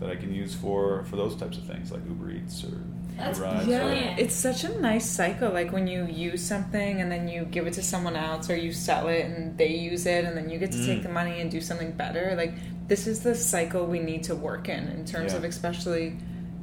[0.00, 2.78] that I can use for for those types of things like Uber Eats or
[3.16, 3.66] That's Right.
[3.66, 4.18] Yeah, brilliant.
[4.20, 5.50] it's such a nice cycle.
[5.50, 8.72] Like when you use something and then you give it to someone else, or you
[8.72, 11.04] sell it and they use it, and then you get to take Mm.
[11.04, 12.34] the money and do something better.
[12.36, 12.54] Like
[12.88, 15.38] this is the cycle we need to work in, in terms Yeah.
[15.38, 16.16] of especially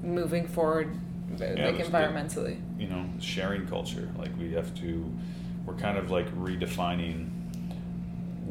[0.03, 0.95] moving forward,
[1.39, 1.91] Yeah, like it was good.
[1.91, 2.57] environmentally.
[2.77, 5.09] you know sharing culture like we have to
[5.65, 7.29] we're kind of like redefining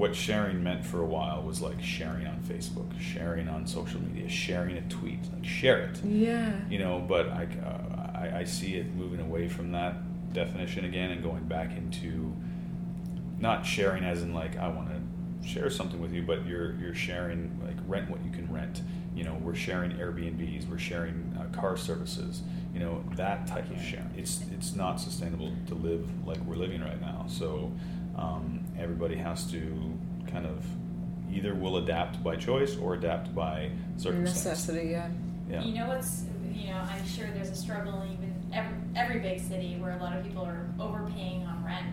[0.03, 4.29] what sharing meant for a while was like sharing on facebook sharing on social media
[4.29, 6.03] sharing a tweet like share it.
[6.03, 6.53] Yeah.
[6.69, 9.95] you know but I, uh, I i see it moving away from that
[10.33, 12.35] definition again and going back into
[13.38, 16.97] not sharing as in like i want to share something with you but you're you're
[16.97, 18.83] sharing like rent what you can rent.
[19.15, 23.81] You know we're sharing airbnbs we're sharing uh, car services you know that type of
[23.81, 24.11] sharing.
[24.17, 27.27] It's it's not sustainable to live like we're living right now.
[27.29, 27.73] So
[28.17, 29.92] um, everybody has to
[30.27, 30.65] kind of
[31.33, 35.09] either will adapt by choice or adapt by circumstance Necessity, yeah.
[35.49, 39.41] yeah You know what's, you know, I'm sure there's a struggle even every, every big
[39.41, 41.87] city where a lot of people are overpaying on rent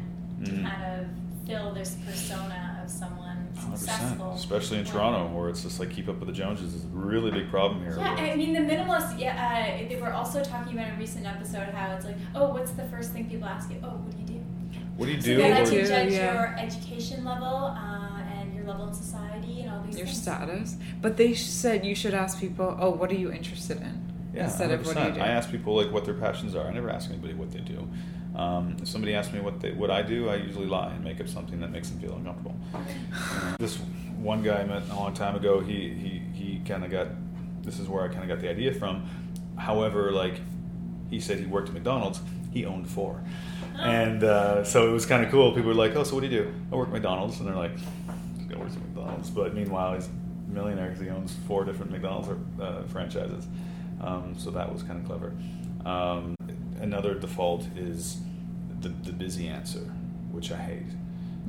[0.46, 0.70] to Mhm.
[0.70, 1.06] kind of
[1.48, 3.78] fill this persona of someone 100%.
[3.78, 4.34] successful.
[4.34, 6.88] Especially in when- Toronto, where it's just like keep up with the Joneses is a
[6.90, 7.96] really big problem here.
[7.98, 9.18] Yeah, where- I mean the minimalist.
[9.20, 12.50] Yeah, uh, they were also talking about in a recent episode how it's like, oh,
[12.50, 13.78] what's the first thing people ask you?
[13.84, 14.46] Oh, what do you do?
[14.98, 15.38] what do you So do?
[15.38, 16.34] they like to you do, judge yeah.
[16.34, 17.99] your education level and your
[18.70, 20.22] level in society and all these Your things.
[20.22, 20.78] status.
[21.02, 24.12] But they said you should ask people, oh, what are you interested in?
[24.34, 25.20] yeah, Instead of what do you do?
[25.22, 26.66] I ask people like what their passions are.
[26.68, 27.88] I never ask anybody what they do.
[28.36, 31.20] Um, if somebody asks me what they, what I do, I usually lie and make
[31.20, 32.56] up something that makes them feel uncomfortable.
[33.60, 33.78] This
[34.18, 37.08] one guy I met a long time ago, he he, he kind of got.
[37.64, 39.10] This is where I kind of got the idea from.
[39.58, 40.40] However, like
[41.10, 42.22] he said, he worked at McDonald's.
[42.54, 43.22] He owned four,
[43.78, 45.52] and uh, so it was kind of cool.
[45.54, 47.56] People were like, "Oh, so what do you do?" I work at McDonald's, and they're
[47.56, 47.90] like, "This guy
[48.60, 52.30] works at McDonald's." But meanwhile, he's a millionaire because he owns four different McDonald's
[52.62, 53.48] uh, franchises.
[54.02, 55.34] Um, so that was kind of clever.
[55.86, 56.36] Um,
[56.80, 58.18] another default is
[58.82, 59.92] the, the busy answer,
[60.32, 60.86] which I hate.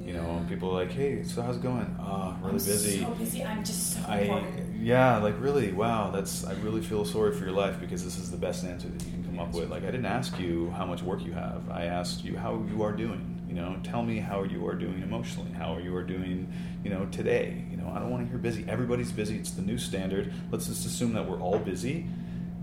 [0.05, 3.01] You know, people are like, "Hey, so how's it going?" Oh, really I'm busy.
[3.01, 3.45] So busy.
[3.45, 4.43] I'm just so I
[4.81, 6.11] yeah, like really, wow.
[6.11, 9.05] That's I really feel sorry for your life because this is the best answer that
[9.05, 9.71] you can come up with.
[9.71, 11.71] Like I didn't ask you how much work you have.
[11.71, 13.40] I asked you how you are doing.
[13.51, 15.51] You know, tell me how you are doing emotionally.
[15.51, 16.47] How are you are doing,
[16.85, 17.65] you know, today.
[17.69, 18.65] You know, I don't want to hear busy.
[18.69, 19.37] Everybody's busy.
[19.39, 20.33] It's the new standard.
[20.53, 22.07] Let's just assume that we're all busy,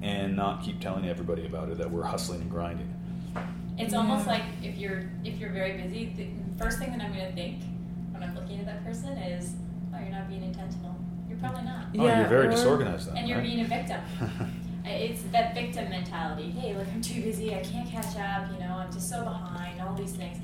[0.02, 2.94] and not keep telling everybody about it that we're hustling and grinding.
[3.78, 4.00] It's Yeah.
[4.00, 7.34] almost like if you're if you're very busy, the first thing that I'm going to
[7.34, 7.64] think
[8.12, 9.56] when I'm looking at that person is,
[9.94, 10.96] oh, you're not being intentional.
[11.28, 11.88] You're probably not.
[11.98, 13.18] oh, Yeah, you're very or- disorganized then.
[13.18, 13.46] and you're right?
[13.46, 14.00] being a victim.
[14.90, 16.50] It's that victim mentality.
[16.50, 17.54] Hey, look I'm too busy.
[17.54, 18.50] I can't catch up.
[18.54, 19.82] You know, I'm just so behind.
[19.82, 20.38] All these things.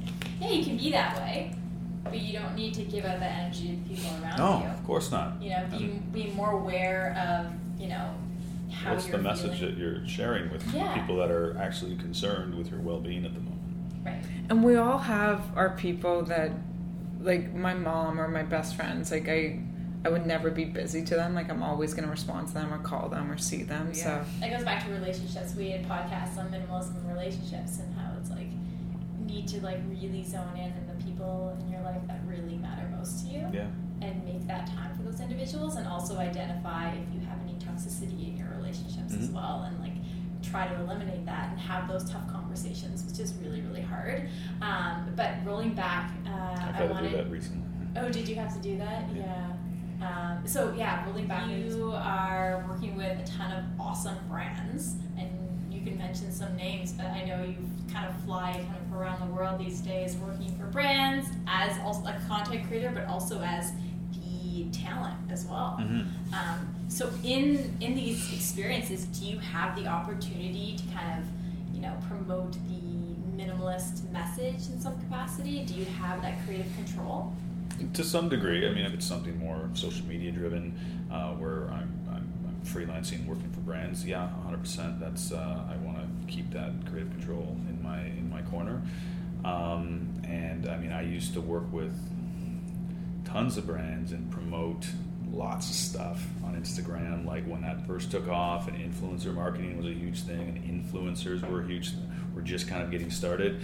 [0.44, 1.56] Yeah, you can be that way,
[2.04, 4.66] but you don't need to give out that energy to the people around no, you.
[4.70, 5.42] of course not.
[5.42, 8.14] You know, be be more aware of you know
[8.72, 9.76] how What's you're the message feeling.
[9.76, 10.94] that you're sharing with Yeah.
[10.94, 13.62] people that are actually concerned with your well-being at the moment?
[14.04, 14.24] Right.
[14.50, 16.52] And we all have our people that,
[17.22, 19.12] like my mom or my best friends.
[19.12, 19.60] Like I,
[20.04, 21.34] I would never be busy to them.
[21.36, 23.94] Like I'm always going to respond to them or call them or see them.
[23.94, 25.54] So That goes back to relationships.
[25.56, 28.48] We had podcasts on minimalism and relationships and how it's like
[29.22, 32.56] you need to like really zone in on the people in your life that really
[32.58, 33.67] matter most to you Yeah.
[34.02, 38.28] and make that time for those individuals and also identify if you have any toxicity
[38.30, 39.34] in your relationships as Mhm.
[39.34, 39.93] well and like
[40.41, 44.28] try to eliminate that and have those tough conversations, which is really, really hard.
[44.62, 47.63] Um, but rolling back, uh, I've I had to wanted do that recently.
[47.96, 49.04] Oh, did you have to do that?
[49.13, 49.24] Yeah.
[50.02, 50.08] Yeah.
[50.10, 55.30] Um, so yeah, rolling back, you are working with a ton of awesome brands, and
[55.72, 57.56] you can mention some names, but I know you
[57.91, 62.06] kind of fly kind of around the world these days, working for brands as also
[62.06, 63.72] a content creator, but also as
[64.13, 65.78] the talent as well.
[65.80, 66.06] Mhm.
[66.34, 71.82] Um, so in in these experiences, do you have the opportunity to kind of, you
[71.82, 72.84] know, promote the
[73.36, 75.65] minimalist message in some capacity?
[75.65, 77.34] Do you have that creative control?
[77.93, 80.80] To some degree, I mean, if it's something more social media driven,
[81.12, 85.00] uh, where I'm, I'm, I'm freelancing, working for brands, yeah, 100%.
[85.00, 87.58] That's uh, I want to keep that creative control
[87.94, 88.82] my in my corner.
[89.46, 91.94] Um, and I mean, I used to work with
[93.26, 94.88] tons of brands and promote
[95.32, 97.26] lots of stuff on Instagram.
[97.26, 101.48] Like when that first took off, and influencer marketing was a huge thing, and influencers
[101.50, 101.92] were huge.
[102.34, 103.62] Were just kind of getting started,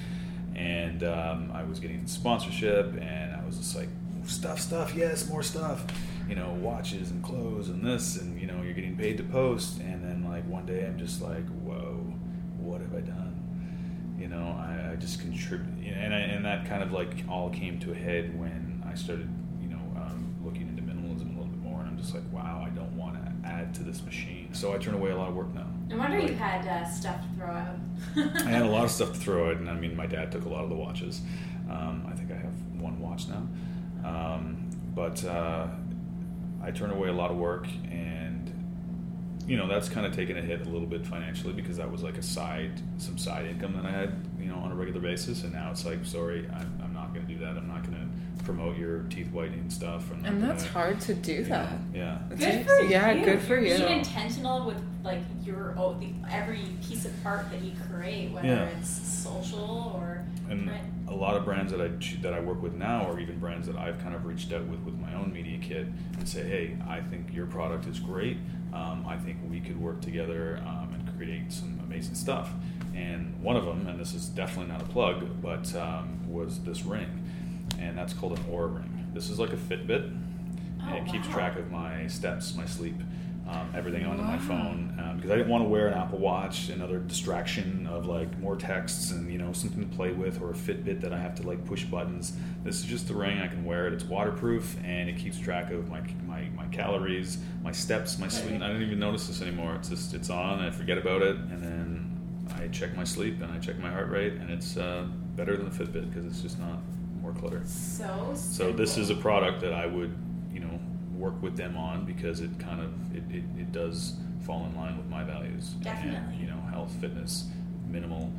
[0.55, 3.89] and um, I was getting sponsorship, and I was just like,
[4.25, 5.85] stuff, stuff, yes, more stuff.
[6.27, 9.79] You know, watches and clothes and this, and you know, you're getting paid to post.
[9.79, 12.13] And then like one day, I'm just like, whoa,
[12.59, 13.28] what have I done?
[14.29, 17.79] You know i, I just contribute and, I, and that kind of like all came
[17.79, 19.29] to a head when i started
[19.61, 22.63] you know um, looking into minimalism a little bit more and i'm just like wow
[22.65, 25.35] i don't want to add to this machine so i turn away a lot of
[25.35, 27.77] work now No wonder you had uh, stuff to throw out.
[28.45, 30.45] I had a lot of stuff to throw out, and I mean, my dad took
[30.45, 31.21] a lot of the watches.
[31.69, 33.43] Um, I think I have one watch now,
[34.07, 35.65] um, but uh,
[36.61, 38.28] I turned away a lot of work, and
[39.49, 42.03] you know that's kind of taken a hit a little bit financially because that was
[42.03, 45.43] like a side, some side income that I had, you know, on a regular basis,
[45.43, 47.57] and now it's like, sorry, I'm, I'm not going to do that.
[47.57, 47.95] I'm not going
[48.37, 50.05] to promote your teeth whitening stuff.
[50.11, 51.73] I'm And that's gonna- hard to do you know, that.
[51.93, 52.17] yeah.
[52.31, 53.25] It's Good like- for yeah, you.
[53.25, 53.75] good for you.
[53.77, 58.47] Being intentional with like your oh, the, every piece of art that you create, whether
[58.47, 58.65] Yeah.
[58.79, 60.83] it's social or and print.
[61.07, 61.87] a lot of brands that I
[62.21, 64.79] that I work with now, or even brands that I've kind of reached out with
[64.81, 68.37] with my own media kit, and say, hey, I think your product is great.
[68.73, 72.51] Um, I think we could work together um, and create some amazing stuff.
[72.95, 76.83] And one of them, and this is definitely not a plug, but um, was this
[76.83, 77.07] ring,
[77.79, 79.07] and that's called an Oura ring.
[79.13, 80.25] This is like a Fitbit, and
[80.81, 81.33] Oh, it keeps wow.
[81.33, 82.95] track of my steps, my sleep,
[83.51, 84.41] um, everything onto my Wow.
[84.47, 88.37] phone um, because I didn't want to wear an Apple Watch, another distraction of like
[88.39, 91.35] more texts and you know something to play with, or a Fitbit that I have
[91.35, 92.33] to like push buttons.
[92.63, 93.93] This is just the ring I can wear it.
[93.93, 98.61] It's waterproof and it keeps track of my my, my calories, my steps, my sleep.
[98.61, 99.75] I don't even notice this anymore.
[99.75, 100.59] It's just it's on.
[100.59, 104.09] I forget about it, and then I check my sleep and I check my heart
[104.09, 106.79] rate, and it's uh, better than the Fitbit because it's just not
[107.21, 107.61] more clutter.
[107.65, 110.15] So So this is a product that I would,
[111.19, 114.97] work with them on because it kind of it, it, it does fall in line
[114.97, 115.69] with my values.
[115.83, 116.17] Definitely.
[116.17, 117.45] And, you know, health, fitness,
[117.87, 118.31] minimal,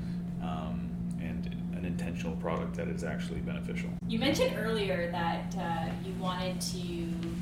[0.42, 0.88] um,
[1.20, 3.90] and an intentional product that is actually beneficial.
[4.08, 6.78] You mentioned earlier that uh, you wanted to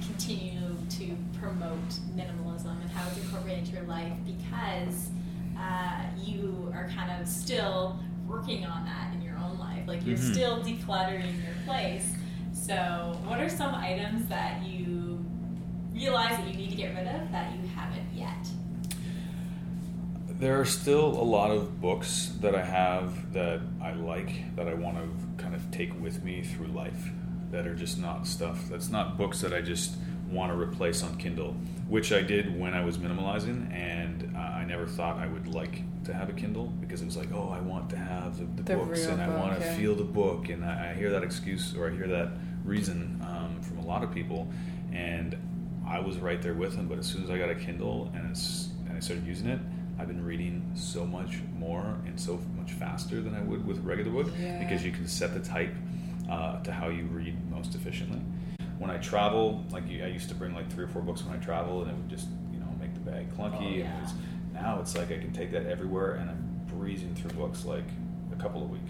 [0.06, 5.10] continue to promote minimalism and how it's incorporated into your life because
[5.58, 9.86] uh, you are kind of still working on that in your own life.
[9.86, 10.32] Like you're Mhm.
[10.34, 12.12] still decluttering your place.
[12.52, 14.87] So, what are some items that you
[15.98, 18.46] realize that you need to get rid of that you haven't yet?
[20.28, 24.74] There are still a lot of books that I have that I like that I
[24.74, 27.10] want to kind of take with me through life
[27.50, 29.96] that are just not stuff that's not books that I just
[30.30, 31.54] want to replace on Kindle,
[31.88, 35.82] which I did when I was minimalizing, and uh, I never thought I would like
[36.04, 38.62] to have a Kindle because it was like, oh, I want to have the, the,
[38.62, 39.74] The books real and I want to yeah.
[39.74, 42.28] feel the book, and I, I hear that excuse or I hear that
[42.64, 44.52] reason um, from a lot of people,
[44.92, 45.34] and
[45.88, 46.86] I was right there with them.
[46.86, 49.60] But as soon as I got a Kindle and it's and I started using it,
[49.98, 54.10] I've been reading so much more and so much faster than I would with regular
[54.12, 54.58] book Yeah.
[54.60, 55.74] because you can set the type
[56.30, 58.20] uh, to how you read most efficiently.
[58.78, 61.38] When I travel, like I used to bring like three or four books when I
[61.42, 63.54] travel, and it would just you know make the bag clunky.
[63.60, 64.02] Oh, and yeah.
[64.02, 64.12] was,
[64.52, 67.84] now it's like I can take that everywhere, and I'm breezing through books like
[68.32, 68.82] a couple a week.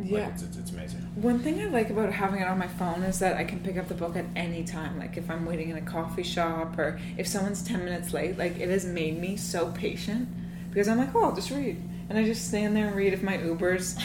[0.00, 0.24] Yeah.
[0.24, 1.00] Like it's, it's, it's amazing.
[1.16, 3.76] One thing I like about having it on my phone is that I can pick
[3.76, 4.98] up the book at any time.
[4.98, 8.58] Like if I'm waiting in a coffee shop or if someone's 10 minutes late, like
[8.58, 10.28] it has made me so patient
[10.70, 11.82] because I'm like, oh, I'll just read.
[12.08, 13.96] And I just stand there and read if my Uber's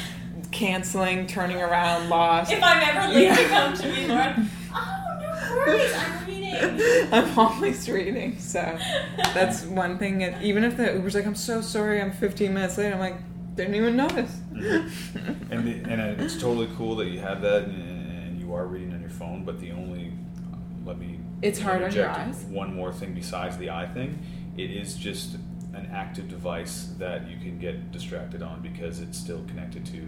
[0.52, 2.52] canceling, turning around, lost.
[2.52, 3.48] If I'm ever late to Yeah.
[3.50, 6.54] come to me, Lauren, oh, no worries, I'm reading.
[7.14, 8.40] I'm always reading.
[8.40, 8.78] So
[9.34, 10.20] that's one thing.
[10.20, 13.16] that- Even if the Uber's like, I'm so sorry, I'm 15 minutes late, I'm like,
[13.56, 14.39] didn't even notice.
[14.54, 15.52] Mhm.
[15.52, 19.00] and the, and it's totally cool that you have that and, you are reading on
[19.02, 19.44] your phone.
[19.46, 20.12] But the only
[20.86, 22.44] let me It's hard on your eyes?
[22.50, 24.20] One more thing besides the eye thing,
[24.58, 25.36] it is just
[25.74, 30.02] an active device that you can get distracted on because it's still connected to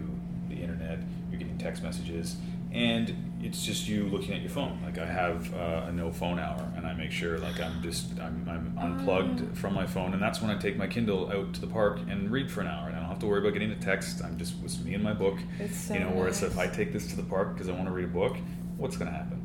[0.48, 1.00] the internet.
[1.30, 2.36] You're getting text messages,
[2.72, 4.78] and it's just you looking at your phone.
[4.84, 8.12] Like I have uh, a no phone hour, and I make sure like I'm just
[8.20, 9.54] I'm, I'm unplugged Oh.
[9.54, 12.30] from my phone, and that's when I take my Kindle out to the park and
[12.30, 14.22] read for an hour, and I don't have to worry about getting a text.
[14.22, 15.38] I'm just with me and my book.
[15.58, 17.86] It's so you know, whereas if I take this to the park because I want
[17.86, 18.36] to read a book,
[18.76, 19.42] what's going to happen?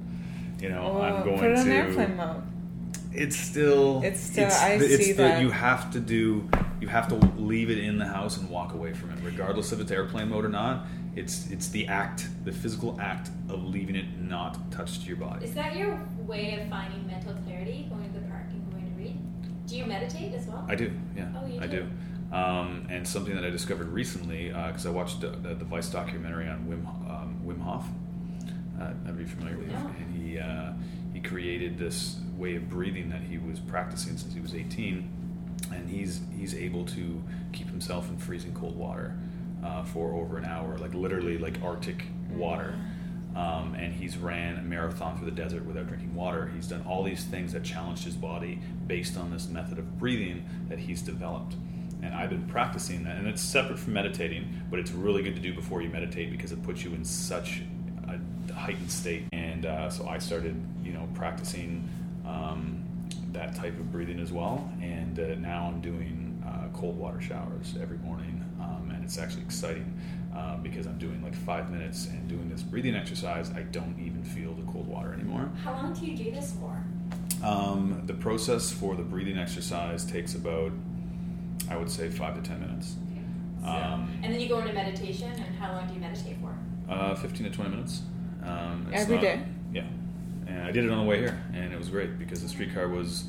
[0.62, 2.44] You know, Oh, I'm going put it on to airplane mode.
[3.14, 5.42] it's still It's still- I it's see the, that.
[5.42, 6.50] you have to do
[6.82, 9.80] you have to leave it in the house and walk away from it regardless if
[9.80, 14.06] it's airplane mode or not it's it's the act the physical act of leaving it
[14.20, 18.20] not touched to your body Is that your way of finding mental clarity, going to
[18.20, 19.18] the park and going to read?
[19.68, 20.66] Do you meditate as well?
[20.70, 21.88] i do yeah Oh, you i do?
[22.32, 26.48] Um, and something that i discovered recently because i watched the, the, the vice documentary
[26.48, 27.86] on wim, um, wim hof
[28.80, 30.72] uh, are you familiar with him and he uh,
[31.14, 35.10] he created this way of breathing that he was practicing since he was 18
[35.74, 39.16] and he's he's able to keep himself in freezing cold water
[39.64, 42.76] uh, for over an hour, like literally like Arctic water.
[43.36, 46.52] Um, and he's ran a marathon through the desert without drinking water.
[46.54, 50.46] He's done all these things that challenged his body based on this method of breathing
[50.68, 51.56] that he's developed.
[52.04, 55.42] And I've been practicing that, and it's separate from meditating, but it's really good to
[55.42, 57.62] do before you meditate because it puts you in such
[58.08, 59.26] a heightened state.
[59.32, 61.88] And uh, so I started, you know, practicing
[62.26, 62.84] um,
[63.32, 64.72] that type of breathing as well.
[64.82, 69.44] And uh, now I'm doing uh, cold water showers every morning, um, and it's actually
[69.44, 70.00] exciting
[70.36, 73.52] uh, because I'm doing like five minutes and doing this breathing exercise.
[73.52, 75.50] I don't even feel the cold water anymore.
[75.64, 76.84] How long do you do this for?
[77.44, 80.72] Um, the process for the breathing exercise takes about,
[81.72, 82.96] I would say, five to ten minutes.
[83.62, 86.54] So, Um, and then you go into meditation, and how long do you meditate for?
[86.92, 88.02] Uh, 15 to 20 minutes.
[88.44, 89.44] Um, it's Every not- day?
[89.74, 89.84] Yeah.
[90.48, 92.90] And I did it on the way here, and it was great because the streetcar
[92.90, 93.26] was,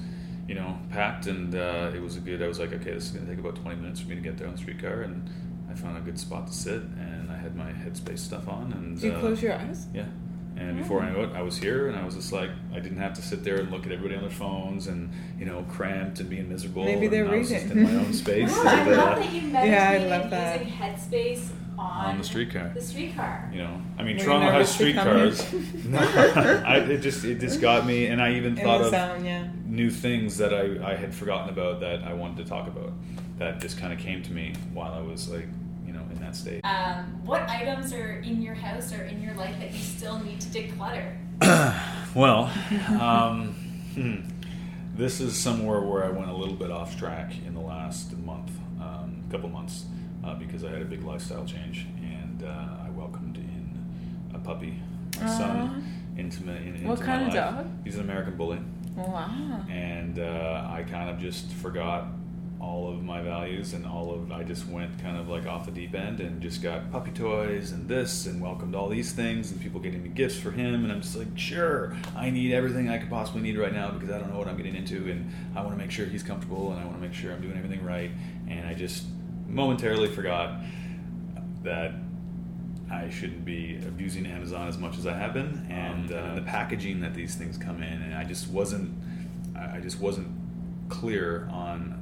[0.49, 2.43] you know, packed, and uh, it was a good.
[2.43, 4.21] I was like, okay, this is going to take about 20 minutes for me to
[4.21, 5.29] get there on the streetcar, and
[5.71, 9.01] I found a good spot to sit, and I had my Headspace stuff on, and
[9.01, 9.87] Do you uh, close your eyes?
[9.95, 10.07] yeah.
[10.57, 12.99] And before I knew it, I was here, and I was just like, I didn't
[12.99, 16.21] have to sit there and look at everybody on their phones, and you know, cramped
[16.21, 16.85] and being miserable.
[16.85, 17.85] Maybe they're and I was just reading.
[17.87, 18.53] in my own space.
[18.55, 20.61] Oh, I and, love uh, that you Yeah, I meditated love that.
[20.61, 22.71] using Headspace on, on the streetcar.
[22.75, 23.51] The streetcar.
[23.53, 25.53] You know, I mean, Were Toronto has streetcars.
[25.85, 29.49] no, I, it just it just got me, and I even thought of sound, yeah.
[29.67, 32.93] new things that I, I had forgotten about that I wanted to talk about.
[33.39, 35.62] That just kind of came to me while I was like, you know, in
[36.33, 36.61] that state.
[36.65, 40.41] Um, what items are in your house or in your life that you still need
[40.41, 41.15] to declutter?
[42.15, 42.51] well,
[43.01, 43.55] um,
[43.95, 44.21] hmm,
[44.97, 48.51] this is somewhere where I went a little bit off track in the last month,
[48.81, 49.85] um, couple months,
[50.25, 54.79] uh, because I had a big lifestyle change, and uh, I welcomed in a puppy,
[55.21, 55.85] my son,
[56.17, 57.55] into my, in, into What my kind of life.
[57.57, 57.67] dog?
[57.85, 58.61] He's an American Bully,
[58.97, 59.65] Wow.
[59.71, 62.07] and uh, I kind of just forgot
[62.63, 65.73] all of my values and all of I just went kind of like off the
[65.73, 69.61] deep end and just got puppy toys and this and welcomed all these things and
[69.61, 72.99] people getting me gifts for him and I'm just like sure I need everything I
[72.99, 75.61] could possibly need right now because I don't know what I'm getting into and I
[75.61, 77.85] want to make sure he's comfortable and I want to make sure I'm doing everything
[77.85, 78.13] right.
[78.49, 79.07] And I just
[79.49, 80.61] momentarily forgot
[81.65, 81.95] that
[82.91, 87.01] I shouldn't be abusing Amazon as much as I have been, and uh, the packaging
[87.01, 88.93] that these things come in, and I just wasn't,
[89.57, 90.29] I just wasn't
[90.91, 92.02] clear on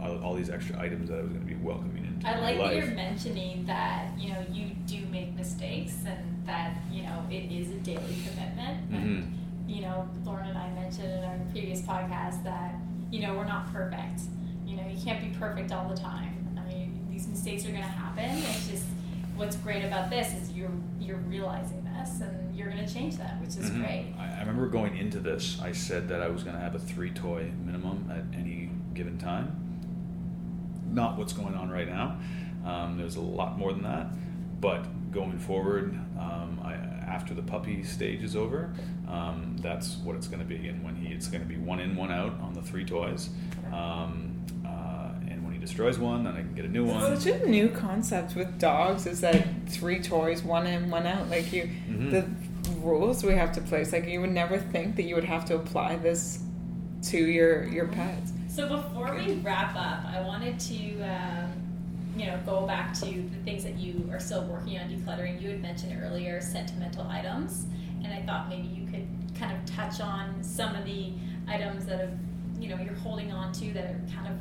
[0.00, 2.58] all, all these extra items that I was going to be welcoming into I like
[2.58, 7.50] that you're mentioning that you know you do make mistakes and that you know it
[7.52, 8.90] is a daily commitment.
[8.92, 9.34] And
[9.66, 12.74] you know, Lauren and I mentioned in our previous podcast that
[13.10, 14.20] you know we're not perfect.
[14.66, 16.34] You know, you can't be perfect all the time.
[16.58, 18.30] I mean, these mistakes are going to happen.
[18.30, 18.84] It's just
[19.36, 23.40] what's great about this is you're you're realizing this and you're going to change that,
[23.40, 23.80] which is Mhm.
[23.80, 24.06] great.
[24.18, 26.78] I, I remember going into this, I said that I was going to have a
[26.78, 29.67] three toy minimum at any given time.
[30.92, 32.18] Not what's going on right now.
[32.64, 34.08] Um, there's a lot more than that.
[34.60, 38.72] But going forward, um, I, after the puppy stage is over,
[39.08, 40.66] um, that's what it's going to be.
[40.68, 43.30] And when he, it's going to be one in, one out on the three toys.
[43.72, 44.34] Um,
[44.66, 47.16] uh, and when he destroys one, then I can get a new one.
[47.16, 51.28] Such a new concept with dogs is that three toys, one in, one out.
[51.30, 52.10] Like you, Mhm.
[52.10, 52.26] the
[52.80, 53.92] rules we have to place.
[53.92, 56.42] Like you would never think that you would have to apply this
[57.04, 58.32] to your your pets.
[58.58, 61.52] So before we wrap up, I wanted to, um,
[62.16, 65.40] you know, go back to the things that you are still working on decluttering.
[65.40, 67.66] You had mentioned earlier sentimental items,
[68.02, 69.06] and I thought maybe you could
[69.38, 71.12] kind of touch on some of the
[71.46, 72.10] items that have,
[72.58, 74.34] you know, you're holding on to that are kind of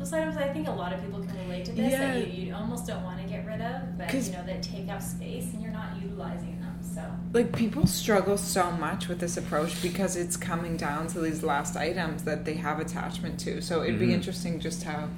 [0.00, 0.36] those items.
[0.36, 2.14] I think a lot of people can relate to this Yeah.
[2.14, 4.88] that you, you almost don't want to get rid of, but you know that take
[4.88, 6.59] up space and you're not utilizing.
[6.82, 11.42] So Like people struggle so much with this approach because it's coming down to these
[11.42, 13.60] last items that they have attachment to.
[13.62, 14.00] So it'd Mhm.
[14.00, 15.08] be interesting just how.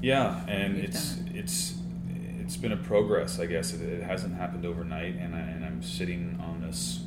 [0.00, 1.74] Yeah, and it's done it's
[2.40, 3.74] it's been a progress, I guess.
[3.74, 7.04] It, it hasn't happened overnight, and I, and I'm sitting on this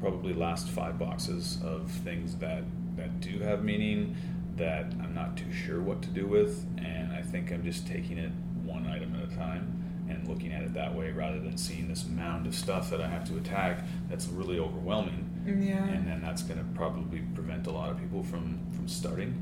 [0.00, 2.62] probably last five boxes of things that
[2.96, 4.16] that do have meaning
[4.56, 8.16] that I'm not too sure what to do with, and I think I'm just taking
[8.18, 8.30] it
[8.64, 9.79] one item at a time
[10.10, 13.08] and looking at it that way rather than seeing this mound of stuff that I
[13.08, 15.84] have to attack that's really overwhelming Yeah.
[15.84, 19.34] and then that's going to probably prevent a lot of people from from starting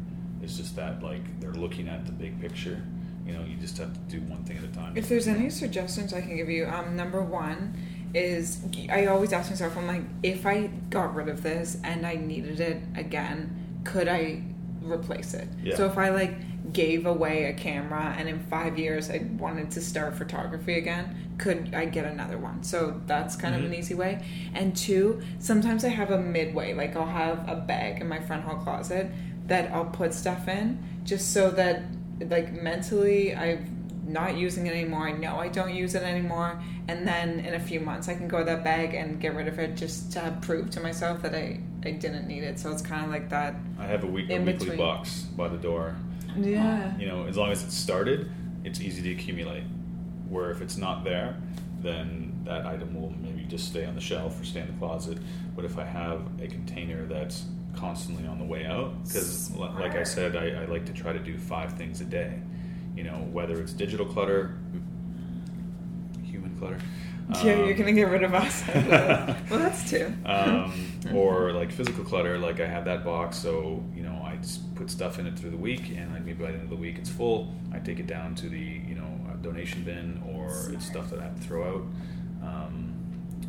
[0.42, 2.82] it's just that like they're looking at the big picture
[3.26, 5.50] you know you just have to do one thing at a time If there's any
[5.50, 7.74] suggestions I can give you, um, number one
[8.14, 12.14] is I always ask myself, I'm like, if I got rid of this and I
[12.14, 14.42] needed it again, could I
[14.80, 15.46] replace it?
[15.62, 15.76] Yeah.
[15.76, 16.34] So if I like
[16.72, 21.74] gave away a camera and in five years I wanted to start photography again, could
[21.74, 22.62] I get another one?
[22.62, 23.66] So that's kind of Mhm.
[23.66, 24.20] an easy way.
[24.54, 28.44] And two, sometimes I have a midway, like I'll have a bag in my front
[28.44, 29.10] hall closet
[29.46, 31.82] that I'll put stuff in just so that
[32.20, 33.74] like mentally I'm
[34.06, 35.06] not using it anymore.
[35.06, 36.60] I know I don't use it anymore.
[36.88, 39.48] And then in a few months I can go to that bag and get rid
[39.48, 42.58] of it just to prove to myself that I, I didn't need it.
[42.58, 43.54] So it's kind of like that.
[43.78, 45.94] i have a, week, a weekly box by the door
[46.36, 46.96] Yeah.
[46.98, 48.30] you know as long as it's started
[48.64, 49.64] it's easy to accumulate
[50.28, 51.36] where if it's not there
[51.80, 55.18] then that item will maybe just stay on the shelf or stay in the closet
[55.56, 57.44] but if i have a container that's
[57.78, 61.18] constantly on the way out because, like I said, I, I like to try to
[61.18, 62.40] do five things a day.
[62.96, 64.58] You know, whether it's digital clutter,
[66.24, 66.78] human clutter.
[67.44, 68.64] yeah, you're um, gonna get rid of us.
[68.74, 70.12] well, that's two.
[70.24, 72.38] um, or like physical clutter.
[72.38, 75.50] Like I have that box, so you know I just put stuff in it through
[75.50, 77.52] the week, and like maybe by the end of the week it's full.
[77.72, 80.74] I take it down to the you know uh, donation bin, or Smart.
[80.74, 81.84] it's stuff that I have to throw out.
[82.48, 82.94] Um,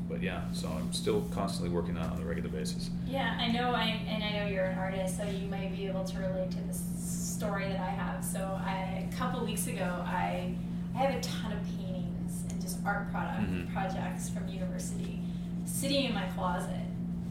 [0.10, 2.90] but yeah, so I'm still constantly working on it on a regular basis.
[3.06, 6.04] Yeah, I know, I, and I know you're an artist, so you might be able
[6.04, 8.26] to relate to this story that I have.
[8.26, 10.56] So, I, a couple weeks ago, I,
[10.96, 13.72] I have a ton of paintings and just art product Mhm.
[13.72, 15.22] projects from university
[15.66, 16.82] sitting in my closet,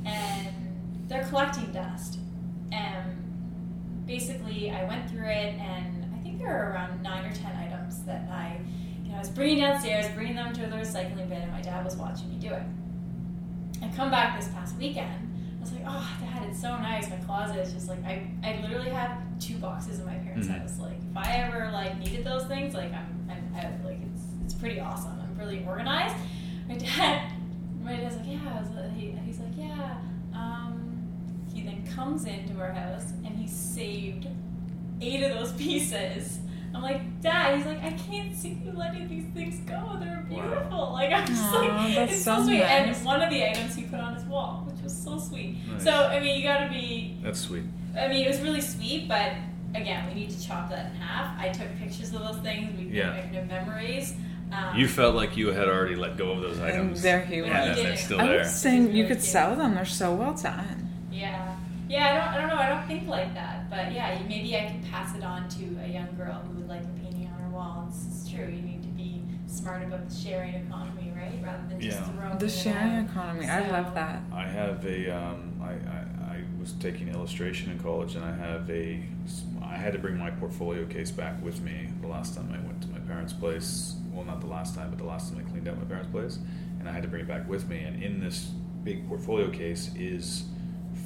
[0.04, 0.46] and
[1.08, 2.20] they're collecting dust.
[2.70, 3.27] And
[4.08, 8.02] basically, I went through it, and I think there are around nine or ten items
[8.04, 8.58] that I,
[9.04, 11.84] you know, I was bringing downstairs, bringing them to the recycling bin, and my dad
[11.84, 12.62] was watching me do it.
[13.82, 15.24] I come back this past weekend.
[15.58, 17.08] I was like, oh, Dad, it's so nice.
[17.10, 20.60] My closet is just like I, I literally have two boxes in my parents' Mhm.
[20.60, 20.78] house.
[20.80, 24.54] Like, if I ever like needed those things, like I'm, I'm I, like it's it's
[24.54, 25.12] pretty awesome.
[25.20, 26.16] I'm really organized.
[26.68, 27.32] My dad,
[27.82, 28.38] my dad's like, yeah.
[28.56, 29.96] I was, he, he's like, yeah.
[30.34, 30.87] Um,
[31.58, 34.26] he then comes into our house and he saved
[35.00, 36.38] eight of those pieces.
[36.74, 39.96] I'm like, Dad, he's like, I can't see you letting these things go.
[39.98, 40.42] They're Wow.
[40.42, 40.92] beautiful.
[40.92, 41.58] Like, I'm just Aw,
[41.96, 42.58] like, it's so so, sweet.
[42.58, 42.96] nice.
[42.98, 45.56] And one of the items he put on his wall, which was so sweet.
[45.66, 45.82] Nice.
[45.84, 47.64] So, I mean, you gotta be, That's sweet.
[47.98, 49.32] I mean, it was really sweet, but
[49.74, 51.38] again, we need to chop that in half.
[51.40, 52.78] I took pictures of those things.
[52.78, 53.12] We Yeah.
[53.12, 54.14] make them memories.
[54.52, 57.00] Um, You felt like you had already let go of those And items.
[57.02, 57.50] there he was.
[57.50, 57.98] and He they're did.
[57.98, 58.38] still I there.
[58.40, 59.22] was saying you Really could cute.
[59.22, 59.74] sell them.
[59.74, 60.90] They're so well done.
[61.10, 61.47] Yeah.
[61.88, 62.62] Yeah, I don't, I don't know.
[62.62, 63.70] I don't think like that.
[63.70, 66.82] But yeah, maybe I can pass it on to a young girl who would like
[66.84, 67.86] a painting on her wall.
[67.90, 68.44] This is true.
[68.46, 71.38] You need to be smart about the sharing economy, right?
[71.42, 72.04] Rather than just Yeah.
[72.08, 73.04] throwing The it sharing out.
[73.06, 73.46] economy.
[73.48, 74.22] I So- love that.
[74.32, 75.10] I have a.
[75.10, 79.02] Um, I, I, I was taking illustration in college, and I have a.
[79.62, 82.82] I had to bring my portfolio case back with me the last time I went
[82.82, 83.96] to my parents' place.
[84.12, 86.38] Well, not the last time, but the last time I cleaned out my parents' place,
[86.80, 87.78] and I had to bring it back with me.
[87.80, 88.50] And in this
[88.84, 90.44] big portfolio case is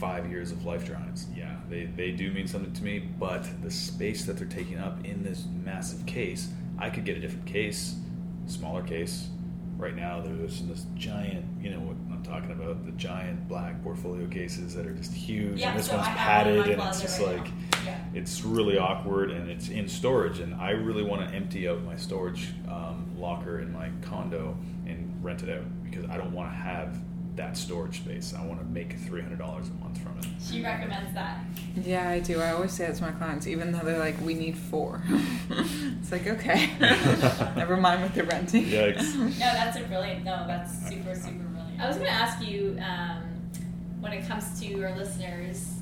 [0.03, 1.29] five years of life drawings.
[1.33, 5.05] Yeah, they, they do mean something to me, but the space that they're taking up
[5.07, 7.95] in this massive case, I could get a different case,
[8.47, 9.29] smaller case.
[9.77, 14.27] Right now, there's this giant, you know what I'm talking about, the giant black portfolio
[14.27, 17.21] cases that are just huge, Yeah, and this so one's one padded, and it's just
[17.21, 17.47] right like.
[17.85, 17.99] Yeah.
[18.15, 21.97] it's really awkward and it's in storage and i really want to empty out my
[21.97, 26.55] storage um, locker in my condo and rent it out because i don't want to
[26.55, 26.97] have
[27.37, 31.39] that storage space i want to make $300 a month from it She recommends that.
[31.85, 32.41] Yeah, I do.
[32.41, 35.03] I always say that to my clients, even though they're like, "We need four.
[35.51, 36.71] it's like, okay,
[37.57, 38.65] never mind what they're renting.
[38.67, 39.15] Yikes.
[39.39, 40.25] No, that's a brilliant.
[40.25, 41.81] No, that's super, super brilliant.
[41.81, 43.23] I was going to ask you um,
[44.01, 45.75] when it comes to our listeners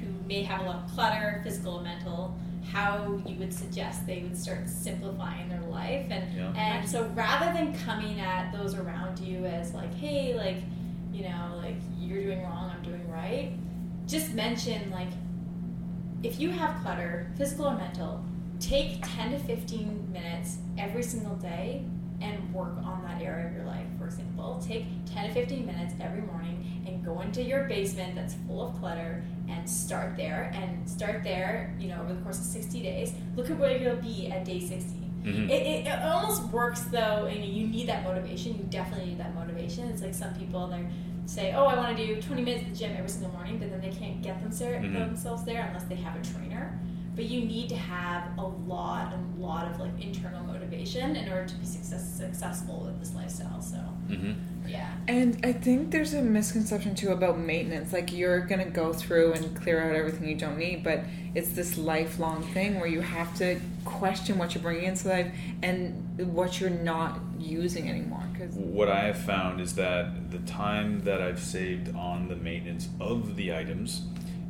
[0.00, 2.36] who may have a lot of clutter, physical and mental,
[2.72, 6.06] how you would suggest they would start simplifying their life.
[6.10, 6.52] And, Yeah.
[6.56, 10.56] and so rather than coming at those around you as like, hey, like,
[11.16, 13.52] you know, like you're doing wrong, I'm doing right,
[14.06, 15.08] just mention like,
[16.22, 18.22] if you have clutter, physical or mental,
[18.60, 21.84] take 10 to 15 minutes every single day
[22.20, 23.86] and work on that area of your life.
[23.98, 28.34] For example, take 10 to 15 minutes every morning and go into your basement that's
[28.46, 32.44] full of clutter and start there and start there, you know, over the course of
[32.44, 33.12] 60 days.
[33.36, 35.05] Look at where you'll be at day 60.
[35.24, 35.50] Mhm.
[35.50, 38.56] It, it, it almost works though, and you need that motivation.
[38.56, 39.88] You definitely need that motivation.
[39.88, 40.86] It's like some people they
[41.26, 43.70] say, "Oh, I want to do 20 minutes at the gym every single morning," but
[43.70, 44.94] then they can't get them there, Mhm.
[45.08, 46.78] themselves there unless they have a trainer.
[47.16, 51.32] But you need to have a lot, and a lot of like internal motivation in
[51.32, 53.60] order to be success, successful with this lifestyle.
[53.62, 54.32] So mm-hmm.
[54.68, 57.92] yeah, And I think there's a misconception too about maintenance.
[57.92, 61.00] Like you're gonna go through and clear out everything you don't need, but
[61.34, 65.32] it's this lifelong thing where you have to question what you're bringing into life
[65.62, 68.22] and what you're not using anymore.
[68.32, 72.88] Because what i have found is that the time that i've saved on the maintenance
[73.00, 74.02] of the items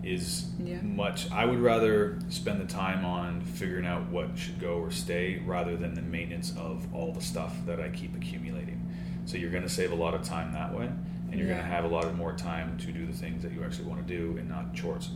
[0.03, 0.81] is Yeah.
[0.83, 5.41] much i would rather spend the time on figuring out what should go or stay
[5.45, 8.81] rather than the maintenance of all the stuff that i keep accumulating
[9.25, 10.87] so you're going to save a lot of time that way
[11.31, 11.55] and you're Yeah.
[11.55, 13.89] going to have a lot of more time to do the things that you actually
[13.89, 15.11] want to do and not chores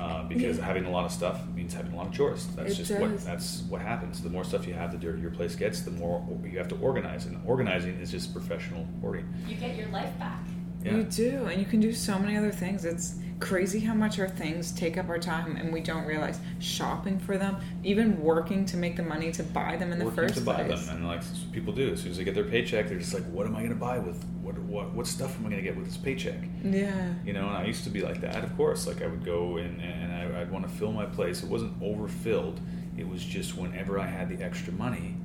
[0.00, 0.64] uh, because Yeah.
[0.64, 2.46] having a lot of stuff means having a lot of chores.
[2.56, 4.22] That's It just what that's what happens.
[4.22, 5.82] The more stuff you have, the dirtier your place gets.
[5.82, 9.26] The more you have to organize, and organizing is just professional hoarding.
[9.48, 10.40] you get your life back.
[10.84, 10.96] Yeah.
[10.96, 12.84] you do, and you can do so many other things.
[12.84, 17.18] It's crazy how much our things take up our time and we don't realize shopping
[17.18, 20.34] for them, even working to make the money to buy them in the working first
[20.36, 20.86] to buy place.
[20.86, 21.22] them, and like
[21.52, 21.92] people do.
[21.92, 23.76] As soon as they get their paycheck, they're just like, "What am I going to
[23.76, 27.12] buy with what what what stuff am I going to get with this paycheck?" Yeah.
[27.24, 28.44] You know, and I used to be like that.
[28.44, 31.42] Of course, like I would go and and I, I'd want to fill my place.
[31.42, 32.60] It wasn't overfilled.
[32.96, 35.16] It was just whenever I had the extra money,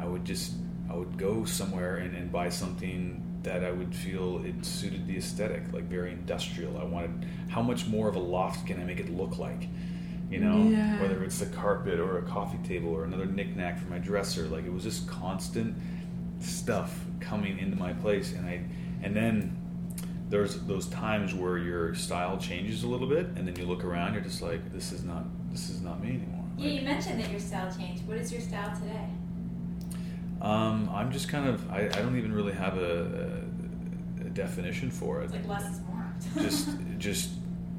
[0.00, 0.54] I would just
[0.90, 5.16] I would go somewhere and, and buy something that I would feel it suited the
[5.16, 6.78] aesthetic, like very industrial.
[6.78, 9.68] I wanted how much more of a loft can I make it look like?
[10.30, 11.00] You know, Yeah.
[11.00, 14.46] whether it's a carpet or a coffee table or another knickknack for my dresser.
[14.46, 15.74] Like it was just constant
[16.38, 18.62] stuff coming into my place, and I
[19.02, 19.56] and then
[20.28, 24.14] there's those times where your style changes a little bit, and then you look around,
[24.14, 26.44] you're just like, this is not this is not me anymore.
[26.56, 28.06] Yeah, Like, you mentioned that your style changed.
[28.06, 29.06] What is your style today?
[30.40, 33.44] Um, I'm just kind of I, I don't even really have a,
[34.22, 35.30] a, a definition for it.
[35.30, 36.14] Like less is more.
[36.38, 36.68] just
[36.98, 37.30] just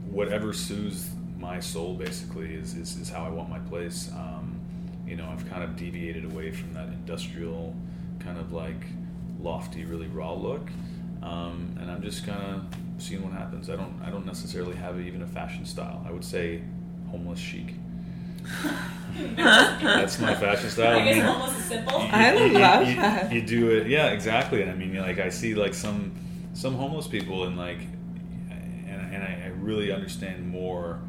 [0.10, 4.12] whatever soothes my soul basically is, is, is how I want my place.
[4.14, 4.60] Um,
[5.08, 7.76] you know, I've kind of deviated away from that industrial
[8.20, 8.86] kind of like
[9.42, 10.70] lofty, really raw look,
[11.24, 13.70] um, and I'm just kind of seeing what happens.
[13.70, 16.06] I don't I don't necessarily have even a fashion style.
[16.08, 16.62] I would say
[17.10, 17.74] homeless chic.
[19.38, 21.00] That's my fashion style.
[21.00, 22.00] I guess mean, almost as simple.
[22.02, 23.32] you- I you- you- love you- that.
[23.32, 24.62] You do it, yeah, exactly.
[24.62, 26.12] And I mean, like I see like some
[26.54, 27.80] some homeless people, and like,
[28.50, 31.00] and, and I, I really understand more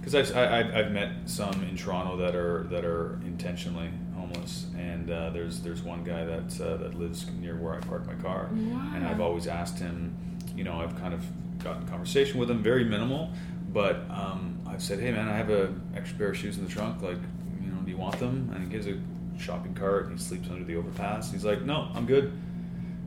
[0.00, 4.66] because I've I, I've- I've met some in Toronto that are that are intentionally homeless,
[4.76, 8.14] and uh, there's there's one guy that uh, that lives near where I park my
[8.14, 10.14] car, and I've always asked him,
[10.56, 11.22] you know, I've kind of
[11.62, 13.30] gotten conversation with him, very minimal,
[13.72, 16.70] but um, I've said, hey man, I have a extra pair of shoes in the
[16.70, 17.18] trunk, like,
[17.62, 18.50] you know, do you want them?
[18.54, 18.98] And he gives a
[19.38, 21.30] shopping cart, and he sleeps under the overpass.
[21.32, 22.32] He's like, no, I'm good.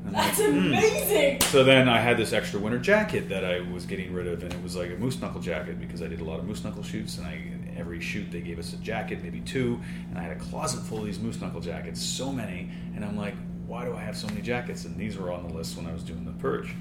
[0.05, 1.41] I'm That's like, "Hmm." amazing.
[1.41, 4.51] So then I had this extra winter jacket that I was getting rid of, and
[4.51, 6.83] it was like a moose knuckle jacket because I did a lot of moose knuckle
[6.83, 7.43] shoots, and I
[7.77, 10.99] every shoot they gave us a jacket, maybe two, and I had a closet full
[10.99, 13.35] of these moose knuckle jackets, so many, and I'm like,
[13.67, 14.85] why do I have so many jackets?
[14.85, 16.73] And these were on the list when I was doing the purge,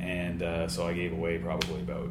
[0.00, 2.08] and uh, so I gave away probably about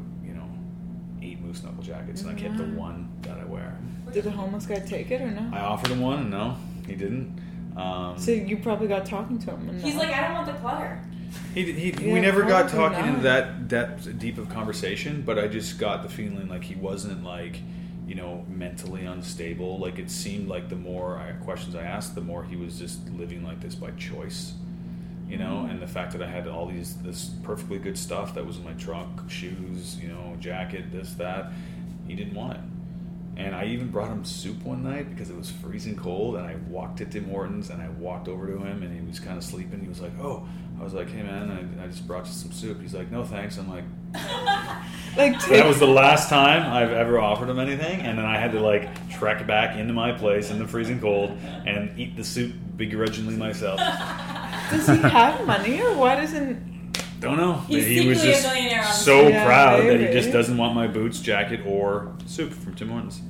[1.24, 3.78] eight moose knuckle jackets, and I kept the one that I wear.
[4.12, 5.50] Did the homeless guy take it or no?
[5.56, 6.56] I offered him one, and no,
[6.86, 7.40] he didn't.
[7.76, 9.70] Um, So you probably got talking to him.
[9.70, 11.02] And He's like, I don't want the clutter.
[11.56, 13.24] He, he, Yeah, we never got talking into not.
[13.24, 17.58] that depth, deep of conversation, but I just got the feeling like he wasn't like,
[18.08, 19.80] you know, mentally unstable.
[19.80, 23.10] Like it seemed like the more I, questions I asked, the more he was just
[23.10, 24.54] living like this by choice,
[25.28, 25.66] you know.
[25.66, 25.72] Mm.
[25.72, 28.64] And the fact that I had all these this perfectly good stuff that was in
[28.64, 31.52] my trunk, shoes, you know, jacket, this that,
[32.08, 32.60] he didn't want it.
[33.36, 36.56] And I even brought him soup one night because it was freezing cold, and I
[36.68, 39.44] walked to Tim Hortons and I walked over to him, and he was kind of
[39.44, 39.82] sleeping.
[39.82, 40.48] He was like, "Oh,"
[40.80, 41.50] I was like, "Hey man,
[41.80, 43.86] I, I just brought you some soup." He's like, "No thanks." I'm like,
[45.18, 48.52] like that was the last time I've ever offered him anything, and then I had
[48.52, 51.32] to like trek back into my place in the freezing cold
[51.66, 53.80] and eat the soup begrudgingly myself.
[54.74, 56.72] does he have money or why doesn't?
[57.20, 57.54] Don't know.
[57.68, 60.58] He's he was secretly a just millionaire on so Yeah, proud that he just doesn't
[60.58, 63.22] want my boots, jacket, or soup from Tim Hortons.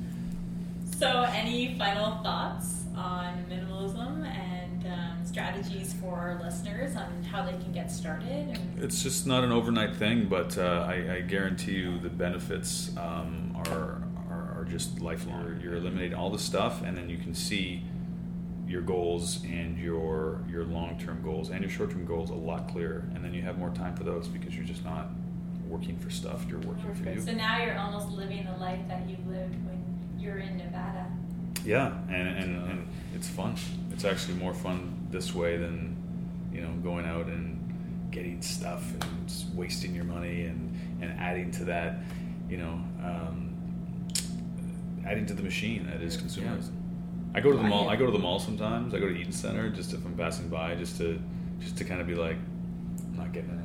[0.98, 7.52] So, any final thoughts on minimalism and um, strategies for our listeners on how they
[7.52, 8.28] can get started?
[8.58, 12.96] And It's just not an overnight thing, but uh, I, I guarantee you the benefits
[12.96, 15.44] um, are, are are just lifelong.
[15.44, 17.82] You're, you're eliminating all the stuff, and then you can see
[18.66, 22.68] your goals and your your long term goals and your short term goals a lot
[22.68, 25.10] clearer, and then you have more time for those because you're just not
[25.68, 26.44] working for stuff.
[26.48, 27.20] You're working for you.
[27.20, 29.82] so now you're almost living the life that you lived when
[30.18, 31.06] you're in Nevada.
[31.64, 33.56] Yeah, and, and, and it's fun.
[33.92, 35.96] It's actually more fun this way than,
[36.52, 41.64] you know, going out and getting stuff and wasting your money and, and adding to
[41.64, 42.00] that,
[42.48, 43.54] you know, um,
[45.06, 46.70] adding to the machine that is consumerism.
[47.34, 47.88] I go to the mall.
[47.88, 48.94] I go to the mall sometimes.
[48.94, 51.20] I go to Eaton Centre just if I'm passing by, just to
[51.60, 52.36] just to kind of be like,
[53.10, 53.60] I'm not getting anything.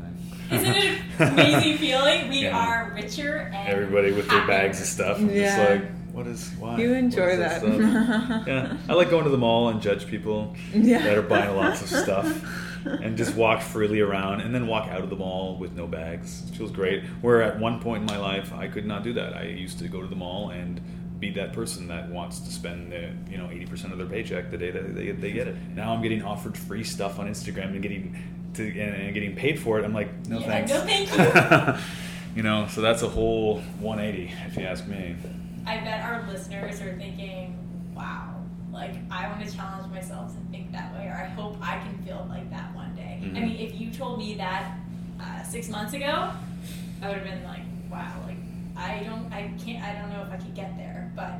[0.51, 2.30] Isn't it an amazing feeling?
[2.30, 2.57] We Yeah.
[2.57, 5.17] are richer and Everybody with their bags of stuff.
[5.20, 5.43] I'm Yeah.
[5.57, 6.78] just like, what is why?
[6.80, 8.43] You enjoy is this that.
[8.47, 11.03] yeah, I like going to the mall and judge people Yeah.
[11.03, 15.01] that are buying lots of stuff and just walk freely around and then walk out
[15.01, 16.49] of the mall with no bags.
[16.49, 17.03] It feels great.
[17.22, 19.36] Where at one point in my life, I could not do that.
[19.36, 20.82] I used to go to the mall and
[21.20, 22.93] be that person that wants to spend
[23.30, 25.55] you know 80% of their paycheck the day that they, they get it.
[25.76, 28.15] Now I'm getting offered free stuff on Instagram and getting
[28.55, 29.86] to and, and getting paid for it.
[29.86, 30.72] I'm like, no Yeah, thanks.
[30.72, 31.84] no thank you.
[32.38, 35.15] you know, so that's a whole 180 if you ask me.
[35.65, 37.55] I bet our listeners are thinking,
[37.95, 38.36] wow,
[38.72, 41.97] like I want to challenge myself to think that way, or I hope I can
[42.05, 43.20] feel like that one day.
[43.22, 43.34] I Mhm.
[43.34, 44.78] mean, if you told me that
[45.22, 46.32] uh, six months ago,
[47.01, 47.61] I would have been like,
[47.91, 48.38] wow, like
[48.80, 51.34] I don't, I can't, I don't know if I could get there, but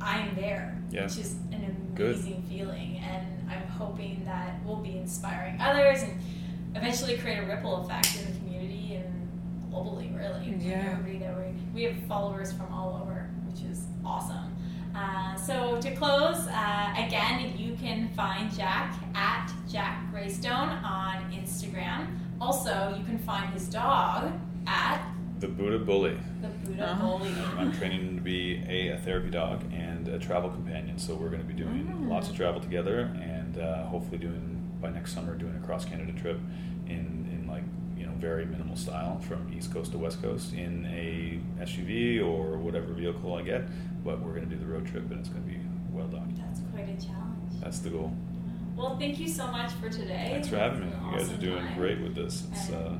[0.00, 1.02] I'm there, Yeah.
[1.04, 2.14] which is an Good.
[2.16, 6.20] amazing feeling, and I'm hoping that we'll be inspiring others and
[6.76, 10.54] eventually create a ripple effect in the community and globally, really.
[10.58, 10.90] Yeah.
[10.98, 14.54] Everybody that we we have followers from all over, which is awesome.
[14.94, 22.16] Uh, so to close, uh, again, you can find Jack at Jack Greystone on Instagram.
[22.40, 24.30] Also, you can find his dog
[24.68, 25.02] at
[25.44, 26.16] The Buddha Bully.
[26.40, 27.18] the Buddha Oh.
[27.18, 27.30] Bully.
[27.58, 30.98] I'm training him to be a, a therapy dog and a travel companion.
[30.98, 32.08] So we're going to be doing Oh.
[32.08, 36.12] lots of travel together, and uh, hopefully doing by next summer doing a cross Canada
[36.18, 36.38] trip
[36.86, 37.62] in in like
[37.94, 42.56] you know very minimal style from east coast to west coast in a SUV or
[42.56, 43.64] whatever vehicle I get.
[44.02, 46.32] But we're going to do the road trip, and it's going to be well done.
[46.38, 47.60] That's quite a challenge.
[47.62, 48.14] That's the goal.
[48.76, 50.28] Well, thank you so much for today.
[50.32, 50.86] Thanks for having me.
[50.86, 51.76] It's an You guys are doing time.
[51.78, 52.46] great with this.
[52.50, 52.96] It's uh,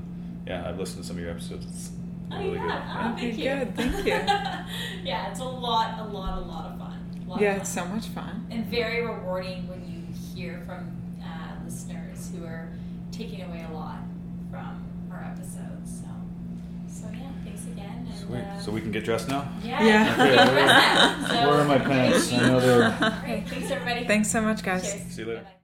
[0.47, 1.65] yeah, I've listened to some of your episodes.
[1.65, 1.91] It's
[2.31, 3.45] Oh really yeah, oh, Okay, thank you.
[3.45, 5.05] good, thank you.
[5.09, 6.99] yeah, it's a lot, a lot, a lot of fun.
[7.27, 8.47] A lot Yeah, of it's so much fun.
[8.51, 10.03] and very rewarding when you
[10.35, 10.91] hear from
[11.23, 12.69] uh, listeners who are
[13.13, 13.99] taking away a lot
[14.51, 16.01] from our episodes.
[16.01, 16.09] So,
[16.89, 18.07] so yeah, thanks again.
[18.09, 18.39] And, Sweet.
[18.41, 19.47] Uh, So we can get dressed now.
[19.63, 20.15] yeah, Yeah.
[20.19, 21.29] let's get dressed now.
[21.29, 22.33] So, Where are my pants?
[22.33, 23.49] I know they're- Great.
[23.49, 24.07] Thanks everybody.
[24.07, 24.83] Thanks so much, guys.
[24.93, 25.03] Cheers.
[25.15, 25.41] See you later.
[25.43, 25.64] Bye-bye.